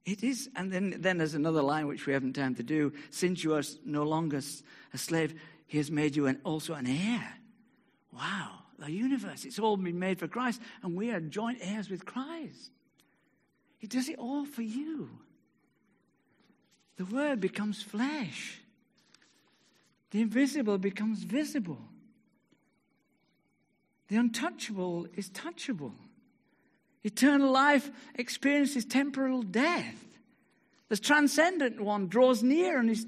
It 0.05 0.25
is, 0.25 0.49
and 0.57 0.73
then, 0.73 0.97
then 0.99 1.18
there's 1.18 1.35
another 1.35 1.62
line 1.62 1.87
which 1.87 2.07
we 2.07 2.12
haven't 2.12 2.33
time 2.33 2.55
to 2.57 2.62
do. 2.62 2.92
Since 3.11 3.44
you 3.44 3.55
are 3.55 3.62
no 3.85 4.05
longer 4.05 4.40
a 4.92 4.99
slave, 4.99 5.38
He 5.66 5.79
has 5.79 5.90
made 5.90 6.16
you 6.16 6.27
an, 6.27 6.40
also 6.44 6.75
an 6.75 6.87
heir. 6.87 7.35
Wow, 8.12 8.61
the 8.79 8.93
universe, 8.93 9.45
it's 9.45 9.59
all 9.59 9.77
been 9.77 9.99
made 9.99 10.19
for 10.19 10.29
Christ, 10.29 10.61
and 10.83 10.97
we 10.97 11.11
are 11.11 11.21
joint 11.21 11.59
heirs 11.61 11.91
with 11.91 12.05
Christ. 12.05 12.71
He 13.79 13.87
does 13.87 14.09
it 14.09 14.19
all 14.19 14.45
for 14.45 14.62
you. 14.62 15.11
The 16.97 17.05
Word 17.05 17.41
becomes 17.41 17.83
flesh. 17.83 18.61
The 20.11 20.21
invisible 20.21 20.79
becomes 20.79 21.23
visible. 21.23 21.81
The 24.09 24.17
untouchable 24.17 25.07
is 25.17 25.31
touchable. 25.31 25.93
Eternal 27.05 27.51
life 27.53 27.91
experiences 28.14 28.85
temporal 28.85 29.43
death. 29.43 30.05
The 30.88 30.97
transcendent 30.97 31.81
one 31.81 32.09
draws 32.09 32.43
near 32.43 32.79
and 32.79 32.91
is 32.91 33.07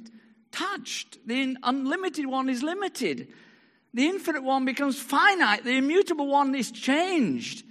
touched. 0.52 1.18
The 1.26 1.56
unlimited 1.62 2.26
one 2.26 2.48
is 2.48 2.62
limited. 2.62 3.28
The 3.92 4.06
infinite 4.06 4.42
one 4.42 4.64
becomes 4.64 5.00
finite. 5.00 5.64
The 5.64 5.76
immutable 5.76 6.28
one 6.28 6.54
is 6.54 6.70
changed. 6.70 7.64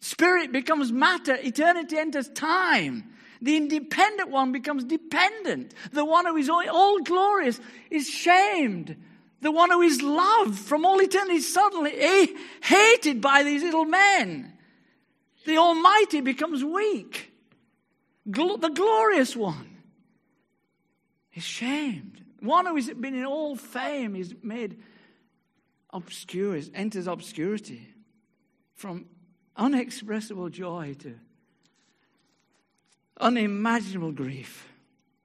Spirit 0.00 0.52
becomes 0.52 0.92
matter. 0.92 1.36
Eternity 1.36 1.98
enters 1.98 2.28
time. 2.30 3.04
The 3.42 3.56
independent 3.56 4.30
one 4.30 4.52
becomes 4.52 4.84
dependent. 4.84 5.74
The 5.92 6.04
one 6.04 6.26
who 6.26 6.36
is 6.36 6.48
all 6.48 7.00
glorious 7.00 7.60
is 7.90 8.08
shamed. 8.08 8.96
The 9.42 9.50
one 9.52 9.70
who 9.70 9.82
is 9.82 10.00
loved 10.00 10.58
from 10.58 10.86
all 10.86 11.00
eternity 11.00 11.36
is 11.36 11.52
suddenly 11.52 11.92
hated 12.62 13.20
by 13.20 13.42
these 13.42 13.62
little 13.62 13.84
men. 13.84 14.52
The 15.44 15.58
Almighty 15.58 16.22
becomes 16.22 16.64
weak. 16.64 17.32
the 18.24 18.72
glorious 18.74 19.36
one 19.36 19.76
is 21.34 21.44
shamed. 21.44 22.24
One 22.40 22.66
who 22.66 22.76
has 22.76 22.90
been 22.90 23.14
in 23.14 23.26
all 23.26 23.56
fame 23.56 24.16
is 24.16 24.34
made 24.42 24.78
obscure, 25.90 26.60
enters 26.74 27.06
obscurity 27.06 27.88
from 28.74 29.06
unexpressible 29.56 30.50
joy 30.50 30.94
to 31.00 31.14
unimaginable 33.18 34.12
grief 34.12 34.68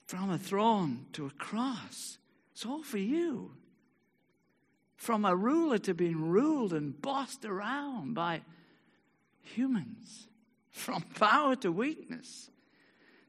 from 0.07 0.29
a 0.29 0.37
throne 0.37 1.05
to 1.13 1.25
a 1.25 1.29
cross. 1.31 2.17
It's 2.51 2.65
all 2.65 2.83
for 2.83 2.97
you. 2.97 3.51
From 4.95 5.25
a 5.25 5.35
ruler 5.35 5.77
to 5.79 5.93
being 5.93 6.29
ruled 6.29 6.73
and 6.73 7.01
bossed 7.01 7.45
around 7.45 8.13
by 8.13 8.41
humans. 9.41 10.27
From 10.69 11.01
power 11.01 11.55
to 11.57 11.71
weakness. 11.71 12.49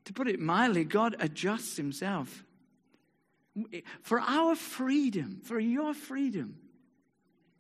To 0.05 0.13
put 0.13 0.29
it 0.29 0.41
mildly, 0.41 0.85
God 0.85 1.17
adjusts 1.19 1.77
himself. 1.77 2.45
For 4.03 4.21
our 4.21 4.55
freedom, 4.55 5.41
for 5.45 5.61
your 5.61 5.95
freedom, 5.95 6.57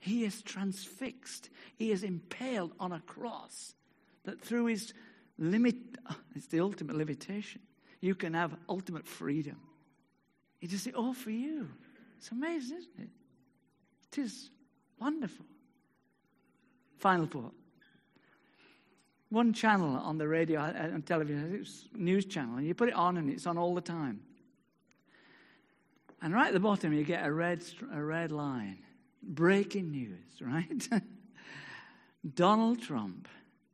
he 0.02 0.24
is 0.24 0.42
transfixed. 0.42 1.48
He 1.76 1.92
is 1.92 2.02
impaled 2.02 2.72
on 2.80 2.90
a 2.90 2.98
cross 2.98 3.76
that 4.24 4.40
through 4.40 4.66
his 4.66 4.92
limit, 5.38 5.76
it's 6.34 6.48
the 6.48 6.58
ultimate 6.58 6.96
limitation. 6.96 7.60
You 8.00 8.16
can 8.16 8.34
have 8.34 8.52
ultimate 8.68 9.06
freedom. 9.06 9.60
He 10.58 10.66
does 10.66 10.88
it 10.88 10.96
all 10.96 11.14
for 11.14 11.30
you. 11.30 11.68
It's 12.18 12.32
amazing, 12.32 12.78
isn't 12.78 12.98
it? 12.98 13.10
It 14.10 14.22
is 14.22 14.50
wonderful. 14.98 15.46
Final 16.98 17.26
thought. 17.26 17.54
One 19.28 19.52
channel 19.52 19.96
on 19.96 20.18
the 20.18 20.26
radio 20.26 20.62
and 20.62 20.96
uh, 20.96 21.06
television, 21.06 21.60
it's 21.60 21.86
news 21.94 22.24
channel, 22.24 22.56
and 22.56 22.66
you 22.66 22.74
put 22.74 22.88
it 22.88 22.94
on 22.94 23.18
and 23.18 23.30
it's 23.30 23.46
on 23.46 23.56
all 23.56 23.76
the 23.76 23.80
time. 23.80 24.20
And 26.20 26.34
right 26.34 26.48
at 26.48 26.54
the 26.54 26.60
bottom, 26.60 26.92
you 26.92 27.04
get 27.04 27.24
a 27.24 27.32
red, 27.32 27.62
a 27.94 28.02
red 28.02 28.32
line. 28.32 28.78
Breaking 29.22 29.90
news, 29.90 30.18
right? 30.40 30.88
Donald 32.34 32.80
Trump 32.80 33.28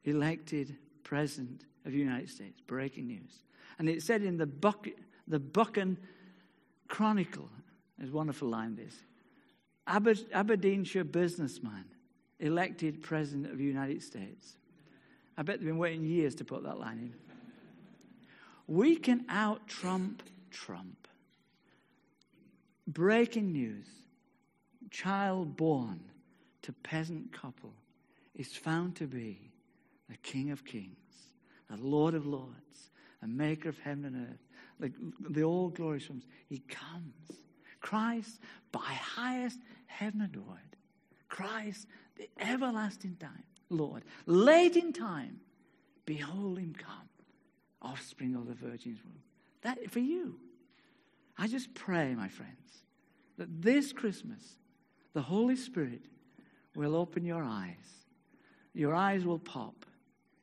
elected 0.05 0.77
President 1.03 1.65
of 1.85 1.93
the 1.93 1.99
United 1.99 2.31
States. 2.31 2.61
Breaking 2.67 3.07
news. 3.07 3.43
And 3.79 3.89
it 3.89 4.03
said 4.03 4.23
in 4.23 4.37
the, 4.37 4.47
Buck, 4.47 4.87
the 5.27 5.39
Buchan 5.39 5.99
Chronicle, 6.89 7.49
there's 7.99 8.11
wonderful 8.11 8.49
line 8.49 8.77
this 8.77 8.95
Aberdeenshire 9.87 11.05
businessman 11.05 11.85
elected 12.41 13.03
President 13.03 13.51
of 13.51 13.59
the 13.59 13.65
United 13.65 14.03
States. 14.03 14.57
I 15.37 15.43
bet 15.43 15.59
they've 15.59 15.67
been 15.67 15.79
waiting 15.79 16.05
years 16.05 16.35
to 16.37 16.45
put 16.45 16.63
that 16.65 16.79
line 16.79 16.99
in. 16.99 17.15
We 18.67 18.97
can 18.97 19.25
out 19.29 19.67
Trump 19.67 20.23
Trump. 20.51 21.09
Breaking 22.87 23.53
news 23.53 23.87
child 24.91 25.57
born 25.57 26.01
to 26.63 26.73
peasant 26.73 27.33
couple 27.33 27.75
is 28.35 28.57
found 28.57 28.97
to 28.97 29.07
be 29.07 29.51
the 30.09 30.17
King 30.19 30.51
of 30.51 30.65
Kings, 30.65 30.97
the 31.71 31.77
Lord 31.77 32.15
of 32.15 32.27
Lords, 32.27 32.91
the 33.21 33.29
Maker 33.29 33.69
of 33.69 33.79
heaven 33.79 34.05
and 34.05 34.29
earth, 34.29 34.49
the, 34.79 34.93
the 35.31 35.43
all 35.43 35.69
glorious 35.69 36.09
ones. 36.09 36.25
He 36.49 36.61
comes. 36.61 37.39
Christ, 37.81 38.41
by 38.73 38.81
highest 38.81 39.59
heaven 39.87 40.23
adored. 40.23 40.77
Christ, 41.29 41.87
the 42.17 42.29
everlasting 42.41 43.17
time, 43.21 43.45
Lord. 43.71 44.03
Late 44.27 44.77
in 44.77 44.93
time, 44.93 45.41
behold 46.05 46.59
him 46.59 46.75
come, 46.77 47.09
offspring 47.83 48.35
of 48.35 48.47
the 48.47 48.55
Virgin's 48.55 48.99
womb. 49.05 49.23
That 49.63 49.91
for 49.91 50.01
you. 50.01 50.39
I 51.37 51.47
just 51.47 51.73
pray, 51.75 52.15
my 52.15 52.29
friends, 52.29 52.83
that 53.37 53.63
this 53.63 53.93
Christmas, 53.93 54.57
the 55.19 55.23
Holy 55.23 55.57
Spirit 55.57 56.03
will 56.77 56.95
open 56.95 57.25
your 57.25 57.43
eyes. 57.43 58.07
Your 58.73 58.95
eyes 58.95 59.25
will 59.25 59.41
pop 59.41 59.85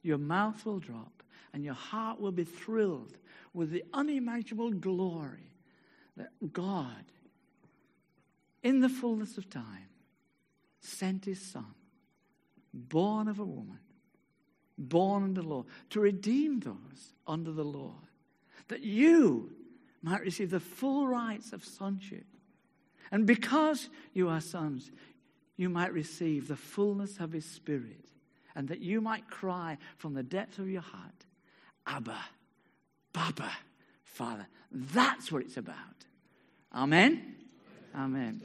your 0.06 0.20
mouth 0.20 0.64
will 0.68 0.78
drop, 0.78 1.24
and 1.52 1.64
your 1.64 1.74
heart 1.74 2.20
will 2.20 2.32
be 2.32 2.44
thrilled 2.44 3.18
with 3.56 3.72
the 3.72 3.84
unimaginable 3.92 4.70
glory 4.70 5.50
that 6.16 6.30
God, 6.54 7.06
in 8.62 8.82
the 8.82 8.90
fullness 8.90 9.40
of 9.40 9.50
time, 9.50 9.90
sent 10.80 11.26
his 11.26 11.42
Son, 11.42 11.74
born 12.72 13.28
of 13.28 13.40
a 13.40 13.44
woman, 13.44 13.80
born 14.78 15.24
under 15.24 15.42
the 15.42 15.48
law, 15.48 15.66
to 15.90 16.00
redeem 16.00 16.60
those 16.60 17.16
under 17.26 17.52
the 17.52 17.66
law, 17.66 17.96
that 18.68 18.82
you 18.82 19.52
might 20.04 20.22
receive 20.22 20.52
the 20.52 20.60
full 20.60 21.08
rights 21.08 21.52
of 21.52 21.66
sonship. 21.66 22.28
And 23.12 23.26
because 23.26 23.90
you 24.14 24.30
are 24.30 24.42
sons, 24.42 24.92
you 25.58 25.70
might 25.70 25.94
receive 25.94 26.48
the 26.48 26.56
fullness 26.56 27.20
of 27.20 27.32
his 27.32 27.46
Spirit 27.46 28.06
and 28.56 28.68
that 28.70 28.80
you 28.80 29.02
might 29.02 29.30
cry 29.30 29.78
from 29.98 30.14
the 30.14 30.24
depths 30.24 30.60
of 30.60 30.70
your 30.70 30.82
heart, 30.82 31.26
Abba, 31.86 32.18
Baba, 33.14 33.52
Father. 34.04 34.48
That's 34.72 35.32
what 35.32 35.44
it's 35.44 35.58
about. 35.58 35.76
Amen? 36.74 37.36
Amen. 37.96 38.42